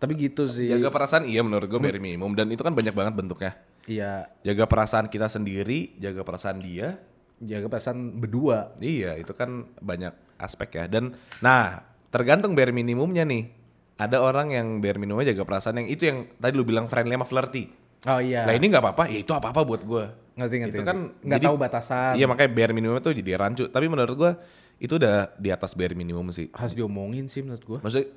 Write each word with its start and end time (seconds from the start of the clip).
Tapi 0.00 0.12
gitu 0.16 0.48
sih. 0.48 0.72
Jaga 0.72 0.88
perasaan 0.88 1.28
iya 1.28 1.44
menurut 1.44 1.68
gue 1.68 1.76
bare 1.76 2.00
minimum 2.00 2.32
dan 2.32 2.48
itu 2.48 2.64
kan 2.64 2.72
banyak 2.72 2.96
banget 2.96 3.14
bentuknya. 3.20 3.52
Iya, 3.84 4.32
Jaga 4.40 4.64
perasaan 4.64 5.12
kita 5.12 5.28
sendiri, 5.28 5.96
jaga 6.00 6.24
perasaan 6.24 6.60
dia. 6.60 6.96
jaga 7.40 7.72
perasaan 7.72 8.20
berdua. 8.20 8.76
Iya, 8.80 9.16
itu 9.16 9.32
kan 9.32 9.64
banyak 9.80 10.12
aspek 10.36 10.76
ya. 10.76 10.84
Dan 10.88 11.16
nah, 11.40 11.80
tergantung 12.12 12.52
bare 12.52 12.68
minimumnya 12.68 13.24
nih. 13.24 13.48
Ada 13.96 14.20
orang 14.20 14.52
yang 14.52 14.80
bare 14.80 15.00
minimumnya 15.00 15.32
jaga 15.32 15.44
perasaan 15.48 15.80
yang 15.84 15.88
itu 15.88 16.04
yang 16.08 16.28
tadi 16.36 16.52
lu 16.56 16.64
bilang 16.64 16.88
friendly 16.88 17.16
sama 17.16 17.24
flirty. 17.24 17.64
Oh 18.08 18.20
iya. 18.20 18.44
Lah 18.44 18.56
ini 18.56 18.68
nggak 18.72 18.84
apa-apa, 18.84 19.04
ya 19.08 19.20
itu 19.20 19.32
apa-apa 19.32 19.60
buat 19.64 19.84
gue. 19.84 20.04
ngerti 20.40 20.56
ngerti. 20.56 20.76
itu 20.80 20.84
kan 20.84 20.98
nggak 21.20 21.40
tahu 21.44 21.56
batasan. 21.60 22.12
Iya 22.16 22.24
makanya 22.24 22.50
bare 22.56 22.72
minimumnya 22.72 23.04
tuh 23.04 23.12
jadi 23.12 23.36
rancu. 23.36 23.68
Tapi 23.68 23.86
menurut 23.92 24.16
gue 24.16 24.32
itu 24.80 24.96
udah 24.96 25.36
di 25.36 25.52
atas 25.52 25.76
bare 25.76 25.92
minimum 25.92 26.32
sih. 26.32 26.48
Harus 26.56 26.72
diomongin 26.72 27.28
sih 27.28 27.44
menurut 27.44 27.60
gua. 27.68 27.78
Maksudnya 27.84 28.08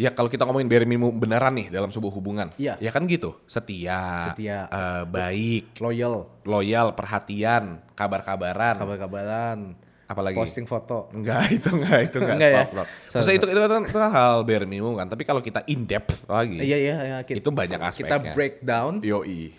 ya 0.00 0.10
kalau 0.10 0.26
kita 0.26 0.42
ngomongin 0.42 0.64
bare 0.64 0.82
minimum 0.82 1.12
beneran 1.12 1.52
nih 1.52 1.68
dalam 1.68 1.88
sebuah 1.88 2.08
hubungan. 2.10 2.48
Iya. 2.56 2.80
Ya 2.80 2.88
kan 2.88 3.04
gitu. 3.04 3.36
Setia. 3.44 4.32
Setia. 4.32 4.64
eh, 4.66 5.02
baik. 5.04 5.76
Loyal, 5.76 6.24
Loyal, 6.42 6.96
perhatian, 6.96 7.84
kabar-kabaran. 7.92 8.74
kabar-kabaran, 8.74 9.76
apalagi 10.06 10.34
posting 10.34 10.64
foto. 10.64 11.12
Enggak, 11.12 11.44
itu 11.60 11.68
enggak, 11.68 11.98
itu 12.06 12.16
enggak. 12.16 12.34
Enggak 12.34 12.50
ya? 12.50 12.62
Stop, 12.62 12.72
stop. 12.72 12.88
Sorry, 12.88 13.12
Maksudnya 13.12 13.36
itu, 13.36 13.46
itu, 13.46 13.60
kan, 13.60 13.82
itu 13.84 13.98
kan 13.98 14.10
hal 14.10 14.34
bare 14.42 14.64
minimum 14.64 14.94
kan. 14.96 15.06
Tapi 15.06 15.22
kalau 15.22 15.38
kita 15.38 15.60
in 15.66 15.84
depth 15.84 16.24
lagi, 16.26 16.58
Iya 16.58 16.78
iya 16.80 16.96
iya. 16.98 17.18
Kita, 17.20 17.36
itu 17.36 17.50
banyak 17.52 17.76
kita 17.76 17.92
aspeknya. 18.16 18.32
breakdown. 18.32 18.92
Yoi. 19.04 19.52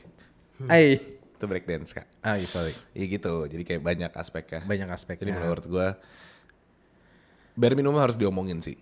Eh, 0.67 0.97
Itu 1.31 1.45
breakdance 1.45 1.89
kak. 1.91 2.05
ah 2.21 2.33
iya, 2.33 2.45
sorry. 2.45 2.73
Iya 2.93 3.05
gitu. 3.11 3.45
Jadi 3.45 3.61
kayak 3.63 3.81
banyak 3.81 4.11
aspeknya. 4.11 4.61
Banyak 4.61 4.89
aspeknya. 4.89 5.21
Jadi 5.23 5.33
menurut 5.35 5.65
gua 5.65 5.87
bare 7.51 7.73
minimum 7.73 7.97
harus 7.97 8.13
diomongin 8.13 8.57
sih. 8.59 8.77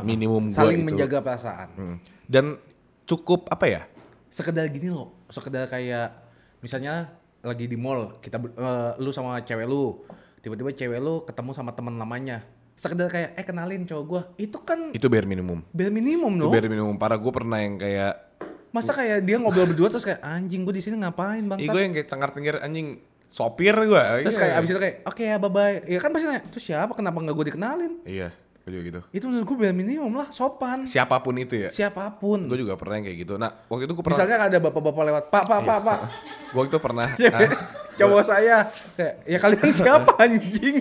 Minimum 0.00 0.48
gua 0.48 0.56
Saling 0.64 0.80
itu. 0.80 0.88
menjaga 0.88 1.18
perasaan. 1.20 1.68
Hmm. 1.76 1.96
Dan 2.24 2.56
cukup 3.04 3.44
apa 3.46 3.68
ya? 3.68 3.82
Sekedar 4.26 4.64
gini 4.66 4.88
loh, 4.88 5.12
sekedar 5.28 5.68
kayak 5.68 6.16
misalnya 6.58 7.12
lagi 7.40 7.68
di 7.68 7.76
mall, 7.76 8.16
kita 8.18 8.40
eh, 8.40 8.90
lu 8.96 9.12
sama 9.12 9.36
cewek 9.38 9.68
lu, 9.68 10.00
tiba-tiba 10.40 10.72
cewek 10.72 10.96
lu 10.96 11.20
ketemu 11.22 11.50
sama 11.52 11.76
teman 11.76 11.92
lamanya. 11.94 12.40
Sekedar 12.72 13.12
kayak 13.12 13.36
eh 13.36 13.44
kenalin 13.44 13.84
cowok 13.84 14.04
gua. 14.08 14.22
Itu 14.34 14.64
kan 14.64 14.88
Itu 14.90 15.12
bare 15.12 15.28
minimum. 15.28 15.60
bare 15.68 15.92
minimum 15.92 16.32
Itu 16.32 16.48
loh. 16.48 16.50
bare 16.50 16.66
minimum. 16.66 16.96
Parah 16.96 17.20
gue 17.20 17.28
pernah 17.28 17.60
yang 17.60 17.76
kayak 17.76 18.32
Masa 18.72 18.96
kayak 18.96 19.20
dia 19.20 19.36
ngobrol 19.36 19.68
berdua 19.68 19.92
terus 19.92 20.00
kayak 20.00 20.24
anjing 20.24 20.64
gue 20.64 20.72
di 20.72 20.80
sini 20.80 20.96
ngapain 20.96 21.44
bang? 21.44 21.60
Ih 21.60 21.68
gue 21.68 21.82
yang 21.84 21.92
kayak 21.92 22.08
cengar-cengir 22.08 22.56
anjing 22.56 22.96
sopir 23.28 23.76
gue. 23.76 24.04
Terus 24.24 24.40
kayak 24.40 24.54
abis 24.56 24.68
itu 24.72 24.80
kayak 24.80 24.96
oke 25.04 25.20
ya 25.20 25.36
bye 25.36 25.52
bye. 25.52 25.76
Ya 25.84 26.00
kan 26.00 26.08
pasti 26.08 26.24
nanya, 26.24 26.40
terus 26.48 26.64
siapa 26.64 26.96
kenapa 26.96 27.20
nggak 27.20 27.36
gue 27.36 27.46
dikenalin? 27.52 27.92
Iya, 28.08 28.32
gue 28.62 28.70
juga 28.70 28.82
gitu. 28.84 29.00
Itu 29.10 29.24
menurut 29.26 29.42
gue 29.44 29.56
bare 29.58 29.74
minimum 29.74 30.12
lah, 30.14 30.30
sopan. 30.30 30.86
Siapa 30.86 31.18
pun 31.18 31.34
itu 31.34 31.58
ya. 31.58 31.66
Siapa 31.66 32.14
pun. 32.14 32.46
Gue 32.46 32.62
juga 32.62 32.78
pernah 32.78 32.94
yang 32.94 33.06
kayak 33.06 33.18
gitu. 33.20 33.34
Nah, 33.34 33.50
waktu 33.66 33.84
itu 33.84 33.92
gue 33.92 34.04
pernah 34.06 34.16
Misalnya 34.16 34.38
ada 34.40 34.58
bapak-bapak 34.60 35.02
lewat, 35.02 35.24
pak, 35.28 35.44
pak, 35.44 35.60
pak, 35.60 35.78
pak. 35.82 35.98
Gue 36.54 36.62
itu 36.64 36.78
pernah 36.78 37.06
Cewek, 37.18 37.32
ah, 37.32 37.50
cowok 37.92 38.22
saya 38.22 38.56
kayak 38.94 39.14
ya 39.24 39.38
kalian 39.38 39.70
siapa 39.80 40.12
anjing? 40.16 40.76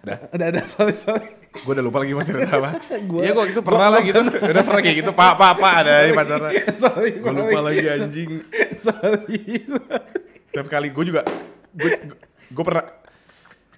Udah. 0.00 0.18
udah, 0.32 0.46
udah, 0.48 0.64
sorry, 0.66 0.94
sorry. 0.96 1.28
gue 1.50 1.72
udah 1.76 1.84
lupa 1.84 2.00
lagi 2.00 2.16
mau 2.16 2.24
cerita 2.24 2.56
apa. 2.56 2.70
Gua- 3.04 3.20
Iya 3.20 3.30
gue 3.30 3.40
waktu 3.44 3.52
itu 3.52 3.62
pernah 3.62 3.86
lah 3.86 4.00
gitu. 4.00 4.20
Udah 4.24 4.62
pernah 4.64 4.80
kayak 4.80 4.96
gitu. 4.98 5.10
Pak, 5.12 5.32
pak, 5.36 5.52
pak 5.60 5.72
ada 5.78 5.92
di 6.00 6.12
pacarnya. 6.12 6.50
sorry, 6.74 7.10
Gue 7.20 7.30
lupa 7.30 7.60
lagi 7.60 7.84
anjing. 7.86 8.30
sorry. 8.80 9.38
Setiap 10.48 10.66
kali 10.66 10.88
gue 10.90 11.04
juga 11.06 11.22
gue 12.50 12.64
pernah 12.64 12.82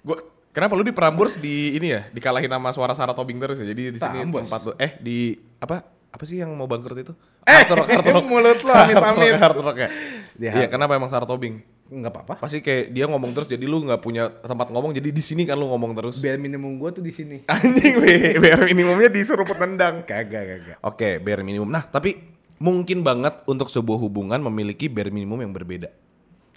gue 0.01 0.17
kenapa 0.53 0.77
lu 0.77 0.85
di 0.85 0.93
Prambors 0.93 1.41
di 1.41 1.75
ini 1.75 1.91
ya 1.91 2.05
dikalahin 2.13 2.47
sama 2.47 2.69
suara 2.71 2.93
Sarah 2.93 3.17
Tobing 3.17 3.41
terus 3.41 3.57
ya. 3.59 3.65
Jadi 3.65 3.97
di 3.97 3.99
sini 3.99 4.17
Prambors? 4.23 4.45
tempat 4.45 4.61
lu 4.69 4.73
eh 4.77 4.91
di 5.01 5.35
apa 5.57 5.83
apa 6.13 6.23
sih 6.29 6.37
yang 6.37 6.53
mau 6.53 6.69
bangkrut 6.69 6.93
itu? 7.01 7.13
Eh, 7.43 7.65
Hard 7.65 7.73
Rock, 7.73 7.89
Hard 7.89 8.07
Rock. 8.13 8.25
mulut 8.31 8.61
lu, 8.61 8.69
amit-amit. 8.69 9.01
Hard 9.01 9.17
Rock, 9.17 9.41
Hard 9.41 9.57
Rock 9.65 9.77
ya. 9.81 9.89
Iya, 10.37 10.67
kenapa 10.69 10.93
emang 10.93 11.09
Sarah 11.09 11.25
Tobing? 11.25 11.57
Enggak 11.89 12.13
apa-apa. 12.13 12.33
Pasti 12.37 12.61
kayak 12.61 12.93
dia 12.93 13.09
ngomong 13.09 13.33
terus 13.33 13.49
jadi 13.49 13.65
lu 13.65 13.81
nggak 13.81 14.01
punya 14.01 14.29
tempat 14.29 14.69
ngomong 14.69 14.93
jadi 14.93 15.09
di 15.09 15.23
sini 15.25 15.43
kan 15.49 15.57
lu 15.57 15.67
ngomong 15.73 15.97
terus. 15.97 16.21
Biar 16.21 16.37
minimum 16.37 16.77
gue 16.77 16.89
tuh 17.01 17.03
di 17.03 17.09
sini. 17.09 17.45
Anjing 17.53 17.97
bare 18.37 18.63
minimumnya 18.69 19.09
disuruh 19.09 19.45
petendang. 19.45 20.05
Kagak, 20.05 20.43
kagak. 20.45 20.77
Oke, 20.85 21.17
bare 21.17 21.41
minimum. 21.41 21.69
Nah, 21.69 21.81
tapi 21.85 22.17
mungkin 22.61 23.01
banget 23.01 23.41
untuk 23.49 23.67
sebuah 23.67 23.97
hubungan 23.97 24.37
memiliki 24.39 24.87
bare 24.87 25.09
minimum 25.09 25.41
yang 25.41 25.51
berbeda. 25.51 25.89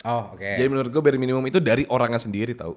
Oh, 0.06 0.36
oke. 0.36 0.52
Jadi 0.60 0.68
menurut 0.68 0.92
gue 0.92 1.02
bare 1.02 1.18
minimum 1.18 1.42
itu 1.48 1.58
dari 1.58 1.88
orangnya 1.88 2.20
sendiri 2.20 2.52
tahu. 2.54 2.76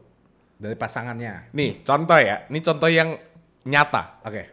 Dari 0.59 0.75
pasangannya. 0.75 1.56
Nih, 1.56 1.88
contoh 1.88 2.20
ya. 2.20 2.44
Ini 2.52 2.59
contoh 2.59 2.90
yang 2.92 3.16
nyata. 3.64 4.20
Oke. 4.28 4.44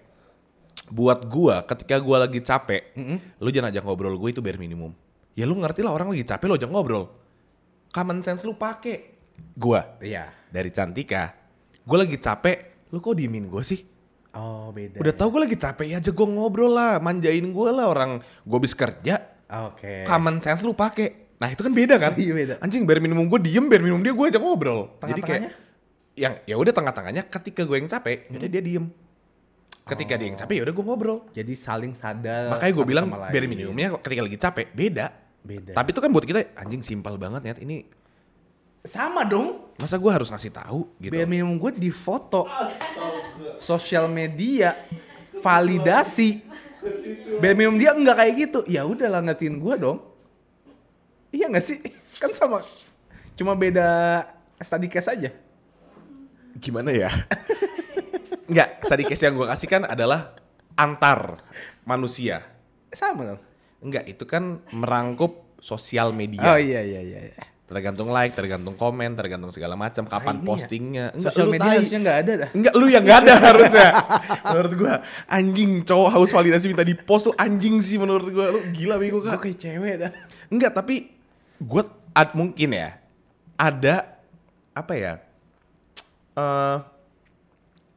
Buat 0.87 1.27
gua 1.27 1.67
ketika 1.67 1.99
gua 1.99 2.22
lagi 2.22 2.39
capek, 2.39 2.94
lu 3.43 3.50
jangan 3.50 3.75
ajak 3.75 3.83
ngobrol 3.83 4.15
gue 4.15 4.31
itu 4.31 4.39
bare 4.39 4.55
minimum. 4.55 4.94
Ya 5.34 5.43
lu 5.50 5.59
ngerti 5.59 5.83
lah 5.83 5.91
orang 5.91 6.15
lagi 6.15 6.22
capek 6.22 6.47
lu 6.47 6.55
ajak 6.55 6.71
ngobrol. 6.71 7.11
Common 7.91 8.22
sense 8.22 8.47
lu 8.47 8.55
pake. 8.55 9.19
Gua 9.59 9.99
Iya. 9.99 10.31
dari 10.49 10.71
Cantika, 10.71 11.34
gua 11.83 12.06
lagi 12.06 12.17
capek, 12.17 12.88
lu 12.94 13.03
kok 13.03 13.19
diemin 13.19 13.50
gua 13.50 13.67
sih? 13.67 13.83
Oh, 14.37 14.69
beda. 14.71 15.00
Udah 15.00 15.12
tau 15.17 15.33
gue 15.33 15.49
lagi 15.49 15.56
capek 15.56 15.87
ya 15.91 15.97
aja 15.97 16.12
gue 16.12 16.27
ngobrol 16.28 16.69
lah, 16.69 17.00
manjain 17.00 17.41
gue 17.41 17.71
lah 17.73 17.88
orang 17.88 18.21
gue 18.21 18.56
habis 18.61 18.77
kerja. 18.77 19.17
Oke. 19.49 20.05
Common 20.05 20.44
sense 20.44 20.61
lu 20.61 20.77
pake. 20.77 21.37
Nah 21.41 21.49
itu 21.49 21.65
kan 21.65 21.73
beda 21.73 21.97
kan? 21.97 22.12
Iya, 22.21 22.33
beda. 22.37 22.55
Anjing 22.61 22.84
bare 22.84 23.00
minimum 23.00 23.33
gue 23.33 23.41
diem, 23.41 23.65
bare 23.65 23.81
minimum 23.81 24.05
dia 24.05 24.12
gue 24.12 24.27
ajak 24.28 24.43
ngobrol. 24.44 24.93
Jadi 25.00 25.21
kayak? 25.25 25.66
Yang 26.16 26.41
ya 26.49 26.56
udah 26.56 26.72
tengah-tengahnya 26.72 27.28
ketika 27.28 27.62
gue 27.62 27.77
yang 27.77 27.87
capek, 27.87 28.27
Hmm. 28.27 28.32
yaudah 28.41 28.50
dia 28.50 28.62
diem. 28.65 28.87
Ketika 29.87 30.19
dia 30.19 30.27
yang 30.27 30.38
capek 30.41 30.54
ya 30.59 30.62
udah 30.66 30.75
gue 30.75 30.84
ngobrol. 30.84 31.19
Jadi 31.31 31.53
saling 31.54 31.94
sadar. 31.94 32.50
Makanya 32.50 32.72
gue 32.75 32.87
bilang 32.88 33.06
bare 33.06 33.47
minimumnya 33.47 33.94
ketika 34.03 34.21
lagi 34.25 34.38
capek 34.41 34.66
beda. 34.75 35.06
Beda. 35.47 35.72
Tapi 35.78 35.88
itu 35.94 36.00
kan 36.03 36.10
buat 36.10 36.26
kita 36.26 36.59
anjing 36.59 36.82
simpel 36.82 37.15
banget 37.15 37.43
ya. 37.47 37.55
Ini 37.62 37.87
sama 38.82 39.22
dong. 39.22 39.62
masa 39.78 39.94
gue 39.94 40.09
harus 40.10 40.26
ngasih 40.26 40.50
tahu 40.50 40.91
gitu. 40.99 41.12
Bare 41.15 41.28
minimum 41.28 41.60
gue 41.60 41.71
di 41.76 41.93
foto. 41.94 42.50
Sosial 43.62 44.10
media. 44.10 44.75
Validasi. 45.38 46.43
Bare 47.38 47.55
minimum 47.55 47.78
dia 47.78 47.94
enggak 47.94 48.16
kayak 48.19 48.34
gitu. 48.43 48.60
Ya 48.66 48.82
udah 48.82 49.06
lah 49.06 49.22
ngertiin 49.22 49.62
gue 49.62 49.75
dong. 49.78 50.03
Iya 51.31 51.47
gak 51.47 51.62
sih? 51.62 51.78
Kan 52.22 52.34
sama. 52.34 52.66
Cuma 53.38 53.55
beda 53.55 54.25
study 54.59 54.91
case 54.91 55.12
aja. 55.12 55.31
Gimana 56.56 56.91
ya? 56.91 57.11
Enggak, 58.47 58.69
tadi 58.83 59.03
case 59.05 59.27
yang 59.27 59.34
gue 59.34 59.44
kasih 59.44 59.69
kan 59.69 59.83
adalah 59.84 60.33
antar 60.75 61.43
manusia. 61.83 62.43
Sama 62.89 63.27
dong. 63.27 63.41
Enggak, 63.83 64.06
itu 64.06 64.25
kan 64.25 64.62
merangkup 64.71 65.59
sosial 65.59 66.15
media. 66.15 66.47
Oh 66.47 66.59
iya 66.59 66.81
iya 66.81 67.03
iya. 67.03 67.21
iya. 67.28 67.44
Tergantung 67.67 68.15
like, 68.15 68.31
tergantung 68.31 68.78
komen, 68.78 69.19
tergantung 69.19 69.50
segala 69.50 69.75
macam, 69.75 70.06
kapan 70.06 70.22
Ah, 70.31 70.39
ini 70.39 70.44
ya. 70.44 70.50
postingnya. 70.55 71.06
Enggak, 71.11 71.33
Sosial 71.34 71.49
media 71.50 71.67
tai. 71.67 71.75
harusnya 71.75 71.99
nggak 71.99 72.19
ada 72.22 72.33
dah. 72.39 72.50
Enggak, 72.55 72.73
lu 72.78 72.87
yang 72.87 73.03
nggak 73.03 73.19
ada 73.27 73.34
harusnya. 73.43 73.88
menurut 74.47 74.73
gua, 74.78 74.94
anjing 75.27 75.71
cowok 75.83 76.09
haus 76.15 76.31
validasi 76.31 76.65
minta 76.71 76.87
di 76.87 76.94
post 76.94 77.27
tuh 77.27 77.34
anjing 77.34 77.83
sih 77.83 77.99
menurut 77.99 78.31
gua. 78.31 78.55
Lu 78.55 78.62
gila 78.71 78.94
bego 78.97 79.19
Gue 79.19 79.34
kak. 79.34 79.43
kayak 79.43 79.59
cewek 79.59 79.94
dah. 79.99 80.11
Enggak, 80.47 80.73
tapi 80.73 81.11
gua 81.59 81.83
ad, 82.15 82.38
mungkin 82.38 82.71
ya 82.71 83.03
ada 83.59 84.15
apa 84.71 84.94
ya? 84.94 85.12
Eh 86.37 86.77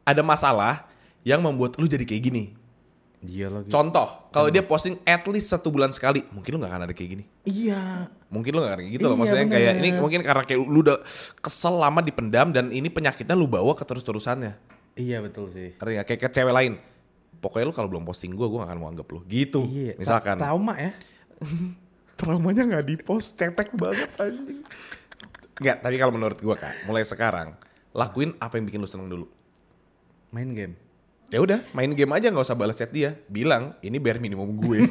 ada 0.04 0.22
masalah 0.24 0.90
yang 1.22 1.40
membuat 1.40 1.78
lu 1.78 1.86
jadi 1.86 2.02
kayak 2.02 2.24
gini. 2.24 2.44
Iya 3.20 3.52
lagi. 3.52 3.68
Contoh, 3.68 4.32
kalau 4.32 4.48
dia 4.48 4.64
posting 4.64 4.96
at 5.04 5.28
least 5.28 5.52
satu 5.52 5.68
bulan 5.68 5.92
sekali, 5.92 6.24
mungkin 6.32 6.56
lu 6.56 6.64
gak 6.64 6.72
akan 6.72 6.84
ada 6.88 6.96
kayak 6.96 7.10
gini. 7.20 7.24
Iya. 7.44 8.08
Mungkin 8.32 8.56
lu 8.56 8.64
gak 8.64 8.72
akan 8.72 8.80
kayak 8.80 8.94
gitu 8.96 9.04
loh. 9.04 9.12
Iya, 9.12 9.20
Maksudnya 9.20 9.46
kayak 9.52 9.74
bener. 9.76 9.84
ini 9.84 9.90
mungkin 10.00 10.20
karena 10.24 10.44
kayak 10.48 10.60
lu 10.64 10.80
udah 10.80 10.98
kesel 11.44 11.76
lama 11.76 12.00
dipendam 12.00 12.56
dan 12.56 12.72
ini 12.72 12.88
penyakitnya 12.88 13.36
lu 13.36 13.52
bawa 13.52 13.76
ke 13.76 13.84
terus-terusannya. 13.84 14.56
Iya 14.96 15.20
betul 15.20 15.52
sih. 15.52 15.76
Nggak? 15.76 16.08
Kayak 16.08 16.20
ke 16.24 16.30
cewek 16.32 16.54
lain. 16.56 16.74
Pokoknya 17.44 17.66
lu 17.68 17.76
kalau 17.76 17.92
belum 17.92 18.08
posting 18.08 18.32
gue, 18.32 18.48
gue 18.48 18.56
gak 18.58 18.72
akan 18.72 18.80
mau 18.80 18.88
anggap 18.88 19.08
lu. 19.12 19.20
Gitu. 19.28 19.68
Iya. 19.68 20.00
Misalkan. 20.00 20.40
tra- 20.40 20.48
Trauma 20.48 20.80
ya. 20.80 20.92
Traumanya 22.20 22.64
gak 22.72 22.86
di 22.88 22.96
post, 22.96 23.36
cetek 23.36 23.76
banget 23.76 24.16
anjing. 24.16 24.64
Enggak, 25.60 25.78
tapi 25.84 25.96
kalau 26.00 26.16
menurut 26.16 26.40
gue 26.40 26.56
kak, 26.56 26.88
mulai 26.88 27.04
sekarang, 27.04 27.52
lakuin 27.92 28.38
apa 28.38 28.56
yang 28.56 28.66
bikin 28.66 28.80
lu 28.80 28.88
seneng 28.88 29.08
dulu. 29.08 29.26
Main 30.30 30.52
game. 30.52 30.76
Ya 31.30 31.38
udah, 31.38 31.62
main 31.72 31.94
game 31.94 32.10
aja 32.10 32.28
nggak 32.28 32.42
usah 32.42 32.58
balas 32.58 32.74
chat 32.74 32.90
dia. 32.90 33.14
Bilang, 33.26 33.78
ini 33.80 33.98
bare 33.98 34.18
minimum 34.18 34.50
gue. 34.56 34.82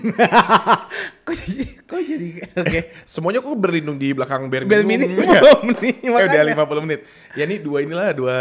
kok 1.26 1.34
jadi, 1.34 1.66
kok 1.82 1.98
jadi 1.98 2.26
oke. 2.56 2.80
Semuanya 3.02 3.42
kok 3.42 3.58
berlindung 3.58 3.98
di 3.98 4.14
belakang 4.14 4.46
bare 4.46 4.62
minimum. 4.62 5.18
minimum 5.18 5.26
nih 5.82 5.94
Eh, 5.98 6.10
udah 6.10 6.30
makanya. 6.30 6.62
50 6.62 6.84
menit. 6.86 7.00
Ya 7.34 7.42
ini 7.42 7.58
dua 7.58 7.82
inilah 7.82 8.14
dua 8.14 8.36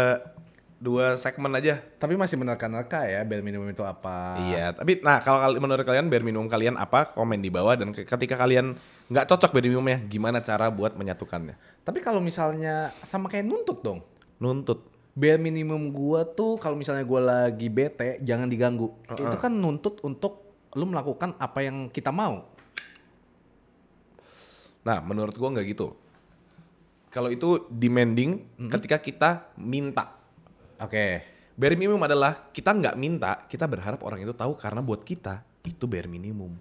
dua 0.78 1.18
segmen 1.18 1.50
aja. 1.50 1.82
Tapi 1.98 2.14
masih 2.14 2.38
menerka-nerka 2.38 3.02
ya 3.02 3.26
bel 3.26 3.42
minimum 3.42 3.66
itu 3.66 3.82
apa. 3.82 4.38
Iya, 4.46 4.78
tapi 4.78 5.02
nah 5.02 5.18
kalau 5.18 5.50
menurut 5.52 5.82
kalian 5.82 6.06
bare 6.06 6.22
minimum 6.22 6.46
kalian 6.46 6.78
apa? 6.78 7.10
Komen 7.10 7.42
di 7.42 7.50
bawah 7.50 7.74
dan 7.74 7.90
ke- 7.90 8.06
ketika 8.06 8.38
kalian 8.38 8.78
nggak 9.10 9.26
cocok 9.26 9.50
bare 9.50 9.66
minimumnya, 9.66 9.98
gimana 10.06 10.38
cara 10.38 10.70
buat 10.70 10.94
menyatukannya? 10.94 11.82
Tapi 11.82 11.98
kalau 11.98 12.22
misalnya 12.22 12.94
sama 13.02 13.26
kayak 13.26 13.42
nuntut 13.42 13.82
dong. 13.82 14.06
Nuntut. 14.38 14.86
bare 15.18 15.42
minimum 15.42 15.90
gua 15.90 16.22
tuh 16.22 16.62
kalau 16.62 16.78
misalnya 16.78 17.02
gua 17.02 17.18
lagi 17.18 17.66
bete 17.66 18.22
jangan 18.22 18.46
diganggu. 18.46 18.94
Itu 19.18 19.34
kan 19.34 19.50
nuntut 19.50 19.98
untuk 20.06 20.46
lu 20.78 20.86
melakukan 20.86 21.34
apa 21.42 21.66
yang 21.66 21.90
kita 21.90 22.14
mau. 22.14 22.46
Nah, 24.86 25.02
menurut 25.02 25.34
gua 25.34 25.58
nggak 25.58 25.66
gitu. 25.74 25.98
Kalau 27.10 27.34
itu 27.34 27.66
demanding 27.66 28.46
ketika 28.70 29.02
kita 29.02 29.30
minta. 29.58 30.14
Oke. 30.78 31.26
Bare 31.58 31.74
minimum 31.74 31.98
adalah 32.06 32.54
kita 32.54 32.70
nggak 32.70 32.94
minta, 32.94 33.42
kita 33.50 33.66
berharap 33.66 33.98
orang 34.06 34.22
itu 34.22 34.30
tahu 34.30 34.54
karena 34.54 34.78
buat 34.78 35.02
kita 35.02 35.42
itu 35.66 35.90
bare 35.90 36.06
minimum. 36.06 36.54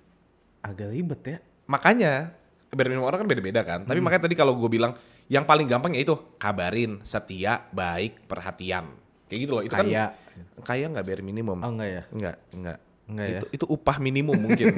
Agak 0.65 0.89
ribet 0.89 1.21
ya. 1.21 1.37
Makanya 1.69 2.33
bare 2.73 2.89
minimum 2.89 3.05
orang 3.05 3.21
kan 3.21 3.29
beda-beda 3.29 3.61
kan. 3.61 3.85
Tapi 3.85 4.01
makanya 4.01 4.25
tadi 4.25 4.33
kalau 4.33 4.57
gue 4.57 4.65
bilang 4.65 4.97
yang 5.27 5.43
paling 5.43 5.67
gampang 5.67 5.91
ya 5.95 6.01
itu 6.07 6.15
kabarin, 6.39 7.03
setia, 7.03 7.67
baik, 7.75 8.27
perhatian. 8.31 8.95
Kayak 9.27 9.39
gitu 9.43 9.51
loh. 9.59 9.63
Itu 9.63 9.75
Kaya. 9.75 10.15
kan 10.15 10.63
kaya 10.63 10.85
nggak 10.87 11.05
bare 11.05 11.23
minimum. 11.23 11.59
Oh 11.59 11.71
enggak 11.71 11.89
ya? 11.89 12.03
Enggak, 12.15 12.35
enggak. 12.55 12.77
Enggak 13.07 13.27
ya? 13.27 13.39
itu, 13.39 13.45
itu 13.59 13.65
upah 13.67 13.97
minimum 13.99 14.37
mungkin. 14.39 14.65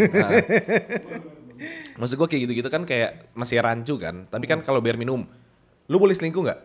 Nah. 1.59 1.99
Maksud 1.99 2.15
gue 2.15 2.27
kayak 2.31 2.41
gitu-gitu 2.47 2.69
kan 2.71 2.87
kayak 2.87 3.35
masih 3.35 3.59
rancu 3.59 3.99
kan. 3.99 4.31
Tapi 4.31 4.47
kan 4.47 4.63
kalau 4.63 4.79
bare 4.79 4.95
minimum, 4.95 5.27
lu 5.91 5.99
boleh 5.99 6.15
selingkuh 6.15 6.39
nggak? 6.39 6.59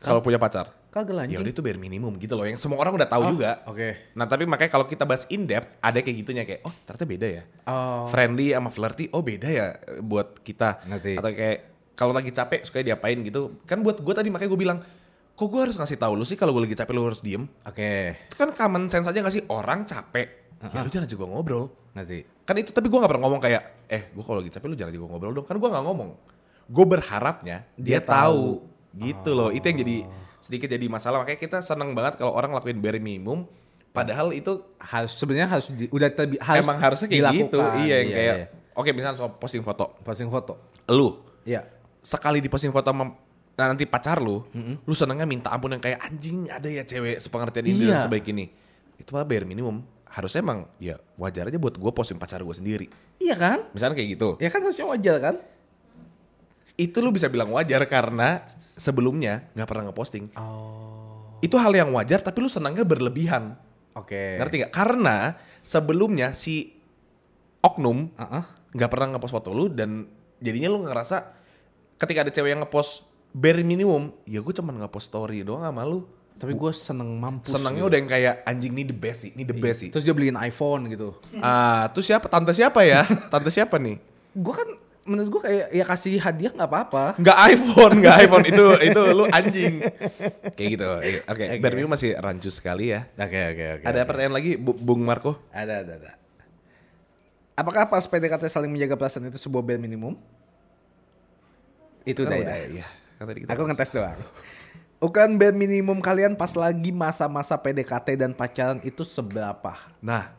Kalau 0.00 0.24
punya 0.24 0.40
pacar? 0.40 0.72
Kagak 0.88 1.28
Ya 1.28 1.36
udah 1.44 1.52
itu 1.52 1.60
bare 1.60 1.76
minimum 1.76 2.16
gitu 2.16 2.32
loh. 2.32 2.48
Yang 2.48 2.64
semua 2.64 2.80
orang 2.80 2.96
udah 2.96 3.04
tahu 3.04 3.36
juga. 3.36 3.60
Oke. 3.68 4.16
Nah 4.16 4.24
tapi 4.24 4.48
makanya 4.48 4.72
kalau 4.72 4.88
kita 4.88 5.04
bahas 5.04 5.28
in 5.28 5.44
depth, 5.44 5.76
ada 5.84 6.00
kayak 6.00 6.16
gitunya 6.24 6.48
kayak, 6.48 6.64
oh 6.64 6.72
ternyata 6.88 7.04
beda 7.04 7.26
ya. 7.28 7.42
Oh. 7.68 8.08
Friendly 8.08 8.56
sama 8.56 8.72
flirty, 8.72 9.12
oh 9.12 9.20
beda 9.20 9.48
ya 9.52 9.66
buat 10.00 10.40
kita. 10.40 10.88
Ngerti. 10.88 11.20
Atau 11.20 11.30
kayak 11.36 11.58
kalau 11.98 12.14
lagi 12.14 12.30
capek 12.30 12.62
suka 12.62 12.78
diapain 12.78 13.18
gitu. 13.18 13.58
Kan 13.66 13.82
buat 13.82 13.98
gue 13.98 14.14
tadi 14.14 14.30
makanya 14.30 14.48
gue 14.48 14.60
bilang, 14.60 14.78
kok 15.34 15.46
gue 15.46 15.60
harus 15.60 15.74
ngasih 15.74 15.98
tahu 15.98 16.14
lu 16.14 16.22
sih 16.22 16.34
kalau 16.34 16.54
gue 16.54 16.62
lagi 16.62 16.78
capek 16.78 16.92
lu 16.94 17.02
harus 17.04 17.18
diem. 17.18 17.42
Oke. 17.66 18.14
Itu 18.24 18.38
kan 18.38 18.54
common 18.54 18.86
sense 18.86 19.04
aja 19.04 19.18
gak 19.18 19.34
sih 19.34 19.42
orang 19.48 19.82
capek. 19.82 20.54
Ya 20.60 20.78
lu 20.78 20.88
jangan 20.88 21.06
juga 21.06 21.26
ngobrol. 21.26 21.66
Nanti. 21.92 22.22
Kan 22.42 22.54
itu 22.54 22.70
tapi 22.70 22.86
gue 22.86 22.94
gak 22.96 23.06
pernah 23.08 23.26
ngomong 23.26 23.38
kayak, 23.38 23.62
eh 23.86 24.08
gue 24.08 24.22
kalau 24.22 24.38
lagi 24.38 24.48
capek 24.48 24.66
lu 24.66 24.76
jangan 24.76 24.92
juga 24.92 25.06
ngobrol 25.08 25.32
dong. 25.32 25.44
Kan 25.44 25.56
gue 25.56 25.68
gak 25.68 25.84
ngomong. 25.84 26.10
Gue 26.64 26.84
berharapnya 26.88 27.66
dia, 27.74 27.98
Dia 27.98 28.00
tahu. 28.00 28.14
tahu. 28.14 28.42
Gitu 28.94 29.30
loh. 29.32 29.50
Itu 29.50 29.64
yang 29.64 29.78
jadi 29.82 29.96
sedikit 30.38 30.68
jadi 30.68 30.86
masalah. 30.86 31.22
Makanya 31.22 31.40
kita 31.40 31.58
seneng 31.60 31.92
banget 31.92 32.14
kalau 32.14 32.30
orang 32.30 32.50
lakuin 32.52 32.78
bare 32.78 32.98
minimum. 32.98 33.42
Padahal 33.88 34.30
itu 34.30 34.62
Harus 34.78 35.16
sebenarnya 35.16 35.48
harus 35.48 35.66
di- 35.68 35.90
udah 35.90 36.06
terbi- 36.08 36.38
harus 36.38 36.62
emang 36.62 36.78
harusnya 36.78 37.08
kayak 37.08 37.34
gitu. 37.34 37.58
Iya 37.80 37.96
yang 37.98 38.10
kayak, 38.12 38.36
iya. 38.36 38.46
oke 38.72 38.90
misalnya 38.92 39.16
soal 39.16 39.32
posting 39.34 39.62
foto. 39.62 39.98
posting 40.00 40.28
foto. 40.28 40.54
Lu 40.88 41.24
Iya. 41.42 41.64
Sekali 42.00 42.38
di 42.38 42.48
posting 42.48 42.70
foto 42.70 42.90
sama 42.90 43.04
nah, 43.58 43.66
nanti 43.74 43.84
pacar 43.84 44.22
lu, 44.22 44.46
lu 44.86 44.94
senengnya 44.94 45.26
minta 45.26 45.50
ampun 45.50 45.74
yang 45.74 45.82
kayak 45.82 45.98
anjing 45.98 46.46
ada 46.46 46.70
ya 46.70 46.86
cewek 46.86 47.18
sepengertian 47.18 47.66
ini 47.66 47.90
Iya. 47.90 47.98
dan 47.98 48.06
sebaik 48.06 48.26
ini. 48.30 48.46
Itu 48.94 49.14
malah 49.14 49.26
bare 49.26 49.42
minimum. 49.42 49.82
Harusnya 50.08 50.40
emang 50.40 50.70
ya 50.78 50.94
wajar 51.18 51.50
aja 51.50 51.58
buat 51.58 51.74
gue 51.74 51.92
posting 51.92 52.16
pacar 52.16 52.38
gue 52.40 52.54
sendiri. 52.54 52.86
Iya 53.18 53.34
kan? 53.34 53.58
Misalnya 53.74 53.98
kayak 53.98 54.10
gitu. 54.14 54.28
Ya 54.38 54.48
kan 54.48 54.62
harusnya 54.62 54.86
wajar 54.86 55.16
kan? 55.18 55.36
Itu 56.78 57.02
lu 57.02 57.10
bisa 57.10 57.26
bilang 57.26 57.50
wajar 57.50 57.82
karena 57.90 58.46
sebelumnya 58.78 59.50
nggak 59.58 59.66
pernah 59.66 59.90
ngeposting. 59.90 60.30
Oh. 60.38 61.38
Itu 61.42 61.58
hal 61.58 61.74
yang 61.74 61.90
wajar 61.90 62.22
tapi 62.22 62.38
lu 62.38 62.46
senangnya 62.46 62.86
berlebihan. 62.86 63.58
Oke. 63.98 64.38
Ngerti 64.38 64.54
nggak? 64.62 64.72
Karena 64.74 65.34
sebelumnya 65.60 66.30
si 66.34 66.78
oknum 67.58 68.14
Heeh. 68.14 68.42
nggak 68.78 68.90
pernah 68.90 69.18
ngepost 69.18 69.34
foto 69.34 69.50
lu 69.50 69.66
dan 69.66 70.06
jadinya 70.38 70.70
lu 70.70 70.86
ngerasa 70.86 71.37
ketika 71.98 72.24
ada 72.24 72.30
cewek 72.30 72.50
yang 72.54 72.62
ngepost 72.62 73.04
bare 73.30 73.60
minimum, 73.60 74.14
ya 74.24 74.40
gue 74.40 74.54
cuman 74.54 74.86
ngepost 74.86 75.10
story 75.10 75.42
doang 75.42 75.62
sama 75.62 75.84
lu. 75.84 76.06
Tapi 76.38 76.54
gue 76.54 76.70
seneng 76.70 77.18
mampus. 77.18 77.50
Senangnya 77.50 77.82
gitu. 77.82 77.90
udah 77.90 77.98
yang 77.98 78.08
kayak 78.08 78.34
anjing 78.46 78.70
nih 78.70 78.86
the 78.86 78.94
best 78.94 79.26
sih, 79.26 79.30
ini 79.34 79.42
the 79.42 79.58
best 79.58 79.78
sih. 79.82 79.90
Terus 79.90 80.06
dia 80.06 80.14
beliin 80.14 80.38
iPhone 80.38 80.86
gitu. 80.86 81.18
Ah, 81.42 81.90
tuh 81.90 81.98
siapa? 81.98 82.30
Tante 82.30 82.54
siapa 82.54 82.86
ya? 82.86 83.02
Tante 83.34 83.50
siapa 83.50 83.74
nih? 83.82 83.98
Gue 84.38 84.54
kan 84.54 84.70
menurut 85.02 85.28
gue 85.34 85.40
kayak 85.42 85.66
ya 85.72 85.84
kasih 85.88 86.14
hadiah 86.22 86.52
nggak 86.54 86.70
apa-apa. 86.70 87.04
Nggak 87.18 87.38
iPhone, 87.50 87.94
nggak 87.98 88.16
iPhone 88.22 88.44
itu 88.46 88.66
itu 88.94 89.02
lu 89.10 89.24
anjing. 89.34 89.74
Kayak 90.54 90.68
gitu. 90.78 90.86
Oke, 90.94 91.10
Oke. 91.26 91.44
bare 91.58 91.74
minimum 91.74 91.98
masih 91.98 92.14
rancu 92.14 92.54
sekali 92.54 92.94
ya. 92.94 93.10
Oke 93.18 93.40
oke 93.50 93.64
oke. 93.80 93.84
Ada 93.90 94.06
pertanyaan 94.06 94.34
lagi, 94.38 94.54
Bu- 94.54 94.78
Bung 94.78 95.02
Marco? 95.02 95.42
Ada 95.50 95.82
ada 95.82 95.92
ada. 95.98 96.12
Apakah 97.58 97.90
pas 97.90 98.06
PDKT 98.06 98.46
saling 98.46 98.70
menjaga 98.70 98.94
perasaan 98.94 99.26
itu 99.26 99.42
sebuah 99.42 99.66
bare 99.66 99.82
minimum? 99.82 100.14
Itu 102.04 102.26
Kan 102.26 102.34
udah, 102.34 102.38
udah 102.44 102.56
ya. 102.56 102.84
ya. 102.84 102.86
Kan 103.18 103.24
tadi 103.30 103.38
kita 103.42 103.50
Aku 103.54 103.62
ngetes 103.66 103.90
doang. 103.94 104.18
Ukuran 104.98 105.38
bare 105.38 105.54
minimum 105.54 106.02
kalian 106.02 106.34
pas 106.34 106.58
lagi 106.58 106.90
masa-masa 106.90 107.54
PDKT 107.54 108.18
dan 108.18 108.34
pacaran 108.34 108.82
itu 108.82 109.06
seberapa? 109.06 109.78
Nah, 110.02 110.34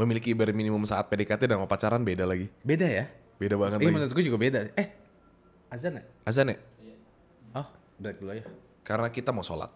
memiliki 0.00 0.32
bare 0.32 0.56
minimum 0.56 0.80
saat 0.88 1.04
PDKT 1.12 1.44
dan 1.44 1.60
mau 1.60 1.68
pacaran 1.68 2.00
beda 2.00 2.24
lagi. 2.24 2.48
Beda 2.64 2.88
ya? 2.88 3.12
Beda 3.36 3.56
banget 3.60 3.80
Iya 3.84 3.92
menurut 3.92 4.12
gue 4.12 4.24
juga 4.24 4.40
beda. 4.40 4.72
Eh, 4.76 4.88
azan 5.68 6.00
ya? 6.00 6.04
Azan 6.24 6.52
ya? 6.52 6.56
Oh, 7.56 7.68
break 8.00 8.20
dulu 8.20 8.32
ya. 8.36 8.44
Karena 8.84 9.08
kita 9.12 9.32
mau 9.32 9.44
sholat. 9.44 9.68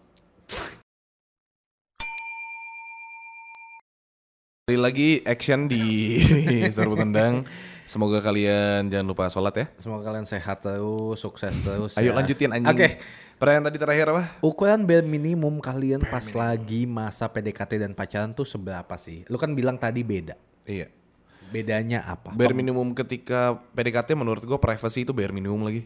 Kembali 4.65 4.81
lagi 4.81 5.09
action 5.29 5.69
di 5.69 6.17
Serbu 6.73 6.97
Tendang. 6.97 7.45
Semoga 7.85 8.17
kalian 8.17 8.89
jangan 8.89 9.05
lupa 9.05 9.29
sholat 9.29 9.53
ya. 9.53 9.65
Semoga 9.77 10.09
kalian 10.09 10.25
sehat 10.25 10.65
terus, 10.65 11.21
sukses 11.21 11.53
terus. 11.61 11.93
Ayo 12.01 12.09
ya. 12.09 12.17
lanjutin 12.17 12.49
anjing. 12.49 12.73
Oke. 12.73 12.97
Pertanyaan 13.37 13.69
tadi 13.69 13.77
terakhir 13.77 14.09
apa? 14.09 14.41
Ukuran 14.41 14.81
bare 14.89 15.05
minimum 15.05 15.61
kalian 15.61 16.01
pas 16.09 16.25
lagi 16.33 16.89
masa 16.89 17.29
PDKT 17.29 17.77
dan 17.77 17.93
pacaran 17.93 18.33
tuh 18.33 18.41
seberapa 18.41 18.89
sih? 18.97 19.21
Lu 19.29 19.37
kan 19.37 19.53
bilang 19.53 19.77
tadi 19.77 20.01
beda. 20.01 20.33
Iya. 20.65 20.89
Bedanya 21.53 22.01
apa? 22.01 22.33
Bare 22.33 22.57
minimum 22.57 22.89
ketika 22.97 23.61
PDKT 23.77 24.17
menurut 24.17 24.41
gue 24.41 24.57
privacy 24.57 25.05
itu 25.05 25.13
bare 25.13 25.29
minimum 25.29 25.61
lagi. 25.61 25.85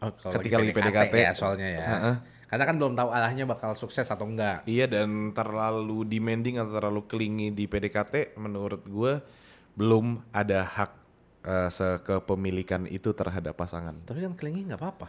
Oh, 0.00 0.08
ketika 0.16 0.64
lagi 0.64 0.72
PDKT. 0.72 1.12
ya 1.12 1.32
soalnya 1.36 1.68
ya. 1.68 1.80
Heeh. 1.84 2.14
Karena 2.50 2.66
kan 2.66 2.82
belum 2.82 2.98
tahu 2.98 3.14
arahnya 3.14 3.46
bakal 3.46 3.78
sukses 3.78 4.10
atau 4.10 4.26
enggak. 4.26 4.66
Iya 4.66 4.90
dan 4.90 5.30
terlalu 5.30 6.02
demanding 6.02 6.58
atau 6.58 6.74
terlalu 6.82 7.06
clingy 7.06 7.54
di 7.54 7.70
PDKT 7.70 8.34
menurut 8.42 8.82
gue 8.90 9.22
belum 9.78 10.26
ada 10.34 10.66
hak 10.66 10.90
eh, 11.46 11.70
sekepemilikan 11.70 12.90
itu 12.90 13.14
terhadap 13.14 13.54
pasangan. 13.54 13.94
Tapi 14.02 14.26
kan 14.26 14.34
clingy 14.34 14.66
nggak 14.66 14.82
apa-apa. 14.82 15.08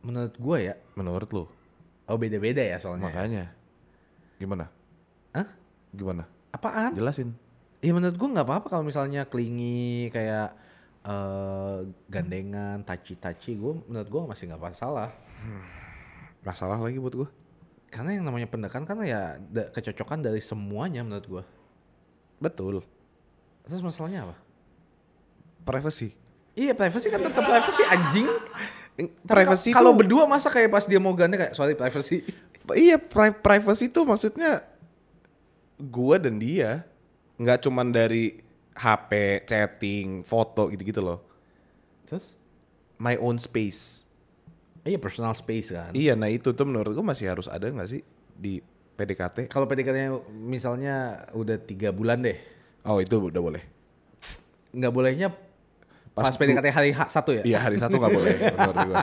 Menurut 0.00 0.34
gue 0.38 0.58
ya, 0.64 0.74
Menurut 0.96 1.28
lo? 1.34 1.44
oh 2.10 2.16
beda-beda 2.18 2.62
ya 2.64 2.78
soalnya. 2.78 3.10
Makanya. 3.10 3.44
Gimana? 4.40 4.70
Hah? 5.34 5.48
Gimana? 5.92 6.24
Apaan? 6.50 6.94
Jelasin. 6.96 7.34
Ya 7.82 7.92
menurut 7.92 8.14
gue 8.14 8.28
nggak 8.30 8.46
apa-apa 8.46 8.66
kalau 8.72 8.84
misalnya 8.86 9.26
clingy 9.26 10.08
kayak 10.14 10.54
eh, 11.02 11.78
gandengan, 12.06 12.82
taci-taci. 12.82 13.54
Gue 13.54 13.80
menurut 13.86 14.08
gue 14.08 14.20
masih 14.28 14.44
nggak 14.48 14.62
masalah. 14.62 15.10
Masalah 16.40 16.80
lagi 16.80 16.96
buat 16.96 17.12
gue. 17.12 17.28
Karena 17.92 18.16
yang 18.16 18.24
namanya 18.24 18.48
pendekatan 18.48 18.88
kan 18.88 18.96
ya 19.04 19.36
da- 19.36 19.68
kecocokan 19.68 20.24
dari 20.24 20.40
semuanya 20.40 21.04
menurut 21.04 21.26
gue. 21.28 21.44
Betul. 22.40 22.80
Terus 23.68 23.84
masalahnya 23.84 24.30
apa? 24.30 24.36
Privacy. 25.60 26.16
Iya 26.56 26.72
privacy 26.72 27.12
kan 27.12 27.20
tetap 27.20 27.44
privacy 27.44 27.82
anjing. 27.84 28.28
Privacy 29.24 29.70
kalau 29.70 29.92
berdua 29.92 30.24
masa 30.24 30.48
kayak 30.48 30.72
pas 30.72 30.84
dia 30.84 30.96
mau 30.96 31.12
gandeng 31.12 31.40
kayak 31.40 31.54
sorry 31.54 31.76
privacy. 31.76 32.24
Iya, 32.70 32.96
pri- 33.00 33.36
privacy 33.36 33.88
itu 33.88 34.00
maksudnya 34.04 34.64
gua 35.80 36.20
dan 36.20 36.36
dia 36.36 36.84
nggak 37.36 37.64
cuman 37.64 37.88
dari 37.88 38.40
HP, 38.80 39.10
chatting, 39.44 40.24
foto 40.24 40.66
gitu-gitu 40.66 40.98
loh. 40.98 41.20
Terus? 42.04 42.32
My 42.96 43.16
own 43.16 43.36
space. 43.36 44.00
Iya 44.80 44.96
personal 44.96 45.32
space 45.32 45.68
kan. 45.70 45.92
Iya, 45.92 46.16
nah 46.16 46.26
itu 46.26 46.50
tuh 46.50 46.64
menurut 46.64 46.90
gua 46.90 47.04
masih 47.06 47.28
harus 47.28 47.44
ada 47.44 47.68
nggak 47.68 47.86
sih 47.86 48.00
di 48.32 48.64
PDKT? 48.96 49.46
Kalau 49.46 49.64
PDKT-nya 49.64 50.16
misalnya 50.32 50.96
udah 51.30 51.56
tiga 51.56 51.92
bulan 51.92 52.20
deh, 52.20 52.36
Oh 52.80 52.96
itu 52.96 53.20
udah 53.20 53.38
boleh. 53.38 53.62
nggak 54.70 54.88
bolehnya 54.88 55.28
pas, 56.10 56.30
Pas 56.30 56.34
PDKT 56.34 56.66
hari 56.70 56.90
satu 56.94 57.34
ya? 57.34 57.42
Iya 57.44 57.58
hari 57.60 57.76
satu 57.76 58.00
nggak 58.00 58.14
boleh 58.14 58.34
menurut 58.50 58.76
gua. 58.86 58.96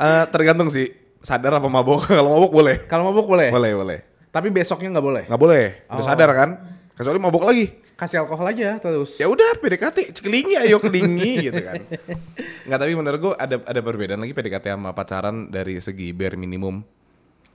Eh, 0.00 0.24
tergantung 0.32 0.72
sih 0.72 0.88
sadar 1.20 1.52
apa 1.52 1.68
mabok. 1.68 2.08
Kalau 2.16 2.32
mabok 2.32 2.52
boleh. 2.54 2.76
Kalau 2.88 3.12
mabuk 3.12 3.28
boleh, 3.28 3.52
Boleh 3.52 3.72
boleh. 3.76 3.98
tapi 4.32 4.48
besoknya 4.48 4.88
nggak 4.96 5.04
boleh. 5.04 5.22
Nggak 5.28 5.40
boleh. 5.40 5.64
Udah 5.92 6.00
Oh. 6.00 6.08
sadar 6.08 6.30
kan? 6.32 6.50
Kecuali 6.98 7.18
mabok 7.18 7.44
lagi. 7.44 7.66
Kasih 7.94 8.22
alkohol 8.22 8.46
aja 8.48 8.78
terus. 8.78 9.18
ya 9.18 9.26
udah 9.26 9.58
PDKT 9.58 10.14
cekelingi 10.14 10.54
ayo 10.56 10.78
kelingi 10.78 11.34
gitu 11.50 11.58
kan 11.58 11.82
nggak 12.62 12.78
tapi 12.78 12.94
menurut 12.94 13.18
gua 13.18 13.34
ada 13.34 13.58
ada 13.58 13.80
perbedaan 13.82 14.22
lagi 14.22 14.30
PDKT 14.30 14.70
sama 14.70 14.94
pacaran 14.94 15.50
dari 15.50 15.82
segi 15.82 16.14
bare 16.14 16.38
minimum 16.38 16.78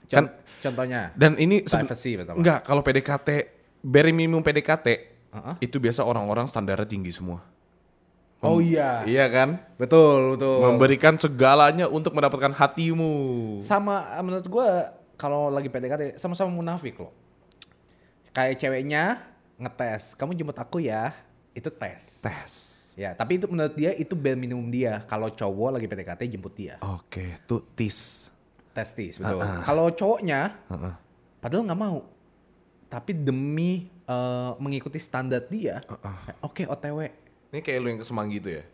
Con- 0.04 0.28
kan 0.28 0.36
contohnya. 0.60 1.16
dan 1.16 1.40
ini 1.40 1.64
Privacy 1.64 2.20
pertama. 2.20 2.36
nggak 2.36 2.60
kalau 2.60 2.84
PDKT 2.84 3.28
bare 3.80 4.12
minimum 4.12 4.44
PDKT 4.44 4.86
Heeh. 5.32 5.54
itu 5.62 5.80
biasa 5.80 6.04
orang-orang 6.04 6.44
standarnya 6.44 6.84
tinggi 6.84 7.08
semua 7.08 7.40
Oh 8.44 8.60
iya. 8.60 9.00
Iya 9.08 9.24
kan? 9.26 9.56
Betul, 9.80 10.36
betul. 10.36 10.60
Memberikan 10.68 11.16
segalanya 11.16 11.88
untuk 11.88 12.12
mendapatkan 12.12 12.52
hatimu. 12.52 13.64
sama 13.64 14.04
menurut 14.20 14.44
gua 14.44 14.92
kalau 15.16 15.48
lagi 15.48 15.72
PDKT 15.72 16.20
sama-sama 16.20 16.52
munafik 16.52 17.00
loh. 17.00 17.08
Kayak 18.30 18.60
ceweknya 18.60 19.24
ngetes, 19.58 20.18
kamu 20.18 20.34
jemput 20.34 20.58
aku 20.58 20.82
ya, 20.82 21.14
itu 21.54 21.70
tes. 21.70 22.22
Tes. 22.22 22.52
Ya, 22.94 23.10
tapi 23.10 23.42
itu 23.42 23.50
menurut 23.50 23.74
dia 23.74 23.90
itu 23.94 24.14
bare 24.14 24.38
minimum 24.38 24.70
dia. 24.70 25.02
Kalau 25.10 25.26
cowok 25.26 25.78
lagi 25.78 25.86
PDKT 25.90 26.30
jemput 26.30 26.54
dia. 26.54 26.78
Oke, 26.82 27.42
tuh 27.46 27.62
tis. 27.74 28.30
Testis, 28.74 29.22
betul. 29.22 29.38
Kalau 29.62 29.86
cowoknya 29.94 30.58
Heeh. 30.66 30.94
padahal 31.38 31.62
nggak 31.66 31.78
mau. 31.78 32.02
Tapi 32.90 33.14
demi 33.14 33.86
eh, 33.86 34.50
mengikuti 34.58 34.98
standar 34.98 35.46
dia, 35.46 35.82
oke 36.42 36.66
OTW. 36.66 36.98
Ini 37.54 37.62
kayak 37.62 37.78
lu 37.78 37.88
yang 37.94 38.00
kesemang 38.02 38.26
gitu 38.34 38.50
ya? 38.50 38.64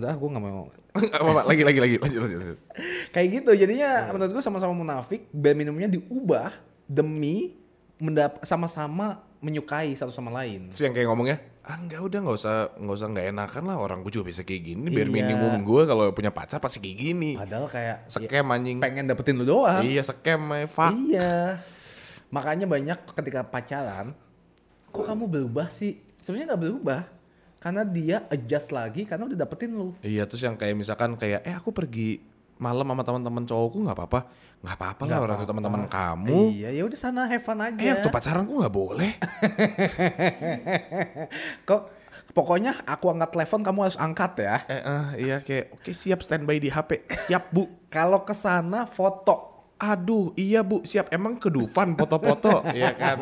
Udah, 0.00 0.16
gue 0.16 0.28
nggak 0.32 0.44
mau. 0.44 0.72
Apa, 1.12 1.44
lagi 1.44 1.60
lagi 1.60 1.80
lagi 1.80 1.96
lanjut 2.00 2.20
lanjut. 2.24 2.38
lanjut. 2.40 2.58
Kayak 3.12 3.28
gitu, 3.36 3.50
jadinya 3.52 4.08
menurut 4.16 4.32
gue 4.32 4.42
sama-sama 4.44 4.72
munafik. 4.72 5.28
Bare 5.28 5.52
minimumnya 5.52 5.92
diubah 5.92 6.56
demi 6.88 7.59
mendap 8.00 8.40
sama-sama 8.42 9.20
menyukai 9.38 9.92
satu 9.92 10.10
sama 10.10 10.32
lain. 10.34 10.68
Terus 10.68 10.82
yang 10.82 10.92
kayak 10.92 11.08
ngomongnya, 11.08 11.36
ah 11.62 11.76
enggak 11.76 12.00
udah 12.00 12.18
nggak 12.20 12.36
usah 12.36 12.54
nggak 12.76 12.96
usah 12.96 13.06
nggak 13.08 13.26
enakan 13.30 13.62
lah 13.64 13.76
orang 13.78 13.98
gue 14.00 14.12
juga 14.12 14.28
bisa 14.28 14.42
kayak 14.42 14.62
gini. 14.66 14.86
Biar 14.88 15.06
Iya. 15.06 15.14
minimum 15.14 15.54
gue 15.62 15.82
kalau 15.84 16.04
punya 16.10 16.28
pacar 16.28 16.60
pasti 16.60 16.80
kayak 16.80 16.96
gini. 16.98 17.30
Padahal 17.36 17.64
kayak 17.64 17.96
ya, 18.04 18.10
Scam 18.10 18.46
anjing. 18.48 18.78
pengen 18.80 19.04
dapetin 19.06 19.36
lu 19.36 19.44
doang. 19.44 19.80
Iya 19.80 20.00
scam 20.02 20.40
my 20.42 20.64
fuck. 20.64 20.92
Iya. 20.92 21.60
Makanya 22.28 22.64
banyak 22.64 22.98
ketika 23.10 23.40
pacaran, 23.42 24.12
kok 24.86 25.04
kamu 25.04 25.24
berubah 25.26 25.68
sih? 25.68 25.98
Sebenarnya 26.20 26.52
nggak 26.52 26.62
berubah. 26.62 27.00
Karena 27.60 27.84
dia 27.84 28.24
adjust 28.28 28.72
lagi 28.72 29.04
karena 29.04 29.28
udah 29.28 29.38
dapetin 29.38 29.72
lu. 29.72 29.92
Iya 30.00 30.24
terus 30.24 30.40
yang 30.40 30.56
kayak 30.56 30.72
misalkan 30.74 31.12
kayak 31.16 31.44
eh 31.44 31.52
aku 31.52 31.72
pergi 31.72 32.16
malam 32.60 32.84
sama 32.84 33.02
teman-teman 33.02 33.42
cowokku 33.42 33.78
nggak 33.80 33.96
apa-apa 33.96 34.20
nggak 34.60 34.76
apa-apa 34.76 35.02
lah 35.02 35.18
orang 35.18 35.38
teman-teman 35.42 35.82
kamu 35.86 36.40
Iya, 36.52 36.68
ya 36.70 36.82
udah 36.84 36.98
sana 37.00 37.24
have 37.24 37.40
fun 37.40 37.56
aja. 37.58 37.74
eh 37.74 37.90
waktu 37.90 38.08
pacaran 38.08 38.44
kok 38.44 38.54
nggak 38.54 38.74
boleh 38.74 39.10
Kok 41.62 41.80
pokoknya 42.30 42.78
aku 42.84 43.10
angkat 43.10 43.30
telepon 43.32 43.60
kamu 43.60 43.78
harus 43.82 43.98
angkat 43.98 44.32
ya. 44.38 44.56
eh 44.64 44.78
eh, 44.78 45.04
iya 45.18 45.36
kayak 45.40 45.74
oke 45.74 45.90
siap 45.90 46.20
standby 46.20 46.56
di 46.56 46.68
HP 46.68 47.02
siap 47.24 47.50
bu 47.50 47.66
Kalau 47.90 48.22
ke 48.22 48.32
sana 48.32 48.86
foto. 48.86 49.48
aduh 49.76 50.36
iya 50.36 50.60
bu 50.60 50.84
siap 50.84 51.08
emang 51.08 51.40
kedufan 51.40 51.96
foto-foto 51.96 52.60
ya 52.76 52.92
kan 52.92 53.16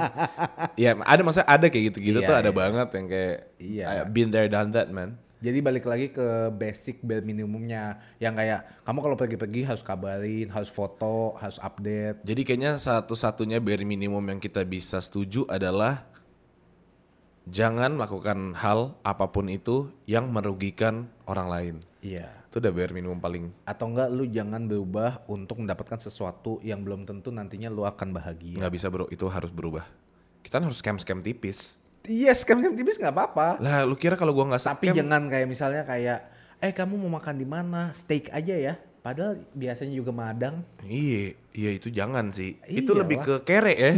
Iya 0.75 0.99
ada 0.99 1.23
maksudnya 1.23 1.47
ada 1.47 1.66
kayak 1.66 1.85
gitu-gitu 1.88 2.18
Iya, 2.18 2.26
tuh 2.26 2.35
ada 2.37 2.50
iya. 2.50 2.59
banget 2.59 2.88
yang 2.92 3.07
kayak 3.07 3.37
Iya. 3.57 3.87
Been 4.04 4.28
there 4.28 4.50
done 4.50 4.75
that 4.75 4.90
man 4.90 5.23
Jadi 5.38 5.59
balik 5.62 5.87
lagi 5.87 6.11
ke 6.11 6.50
basic 6.50 6.99
bare 6.99 7.23
minimumnya 7.23 8.02
yang 8.18 8.35
kayak 8.35 8.83
kamu 8.83 8.99
kalau 8.99 9.14
pergi-pergi 9.14 9.61
harus 9.62 9.87
kabarin, 9.87 10.50
harus 10.50 10.66
foto, 10.66 11.38
harus 11.38 11.62
update. 11.62 12.26
jadi 12.26 12.40
kayaknya 12.42 12.73
satu-satunya 12.75 13.62
bare 13.62 13.87
minimum 13.87 14.23
yang 14.26 14.42
kita 14.42 14.66
bisa 14.66 14.99
setuju 14.99 15.47
adalah 15.47 16.11
jangan 17.49 17.97
melakukan 17.97 18.52
hal 18.59 18.99
apa 19.00 19.30
pun 19.30 19.49
itu 19.49 19.88
yang 20.04 20.28
merugikan 20.28 21.09
orang 21.25 21.49
lain 21.49 21.75
Iya. 21.99 22.28
itu 22.47 22.59
udah 22.61 22.73
bare 22.75 22.92
minimum 22.92 23.18
paling 23.18 23.50
Atau 23.64 23.90
enggak 23.90 24.09
lu 24.11 24.28
jangan 24.28 24.66
berubah 24.66 25.23
untuk 25.26 25.62
mendapatkan 25.62 25.99
sesuatu 25.99 26.61
yang 26.61 26.83
belum 26.83 27.07
tentu 27.07 27.30
nantinya 27.30 27.71
lu 27.71 27.83
akan 27.83 28.11
bahagia. 28.12 28.59
nggak 28.61 28.75
bisa 28.75 28.87
bro 28.90 29.07
itu 29.09 29.25
harus 29.26 29.49
berubah 29.49 29.87
kita 30.42 30.59
kan 30.59 30.64
harus 30.66 30.78
scam 30.78 30.99
scam 30.99 31.23
tipis 31.23 31.78
Iya, 32.08 32.32
scam 32.32 32.58
scam 32.58 32.72
tipis 32.72 32.96
nggak 32.96 33.12
apa-apa. 33.12 33.60
lah 33.60 33.84
lu 33.84 33.94
kira 33.94 34.16
kalau 34.16 34.32
gua 34.32 34.48
nggak 34.48 34.64
Tapi 34.64 34.88
scam 34.88 34.96
jangan 34.96 35.28
kayak 35.28 35.46
misalnya 35.46 35.84
kayak 35.84 36.18
eh 36.58 36.72
kamu 36.72 36.96
mau 36.98 37.20
makan 37.20 37.36
di 37.36 37.44
mana? 37.44 37.92
Steak 37.92 38.32
aja 38.32 38.56
ya. 38.56 38.74
Padahal 38.98 39.38
biasanya 39.54 39.94
juga 39.94 40.10
madang. 40.10 40.64
iya 40.82 41.32
iya 41.54 41.70
itu 41.72 41.88
jangan 41.88 42.28
sih 42.28 42.58
itu 42.66 42.92
Iyalah. 42.92 43.00
lebih 43.06 43.16
ke 43.18 43.34
kere 43.40 43.72
ya 43.72 43.90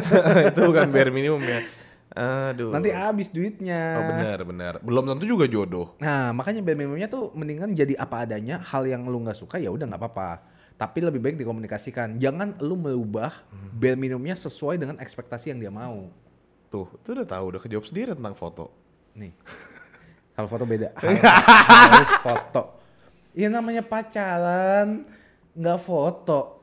itu 0.50 0.58
bukan 0.60 0.90
bare 0.90 1.08
minimum 1.08 1.38
ya 1.40 1.60
aduh 2.12 2.72
Nanti 2.72 2.88
habis 2.90 3.28
duitnya. 3.28 3.94
oh 3.94 4.04
benar 4.08 4.38
benar 4.42 4.72
belum 4.80 5.04
tentu 5.06 5.28
juga 5.28 5.44
jodoh 5.46 5.94
Nah, 5.96 6.32
makanya 6.32 6.60
bare 6.60 6.74
minimumnya 6.74 7.06
tuh 7.06 7.30
mendingan 7.32 7.72
jadi 7.72 7.94
apa 7.94 8.24
adanya, 8.24 8.58
hal 8.58 8.84
yang 8.84 9.04
lu 9.04 9.20
nggak 9.22 9.36
suka 9.36 9.56
ya 9.56 9.68
udah 9.68 9.86
nggak 9.86 10.00
apa-apa. 10.00 10.30
Tapi 10.74 10.98
lebih 11.00 11.20
baik 11.20 11.36
dikomunikasikan. 11.36 12.16
Jangan 12.16 12.56
lu 12.58 12.74
merubah 12.74 13.32
bare 13.72 13.94
minimumnya 13.94 14.34
sesuai 14.34 14.76
dengan 14.76 14.96
ekspektasi 14.98 15.52
yang 15.52 15.60
dia 15.60 15.70
mau. 15.70 16.08
Tuh 16.66 16.86
itu 16.92 17.08
udah 17.12 17.24
tahu 17.24 17.44
udah 17.48 17.60
kejawab 17.60 17.84
sendiri 17.84 18.10
tentang 18.12 18.32
foto 18.32 18.70
Nih. 19.14 19.32
Kalau 20.34 20.44
foto 20.46 20.64
beda. 20.64 20.92
Harus, 20.92 21.16
harus 21.88 22.12
foto. 22.18 22.62
Iya 23.32 23.48
namanya 23.48 23.80
pacaran, 23.80 25.08
nggak 25.52 25.80
foto. 25.80 26.60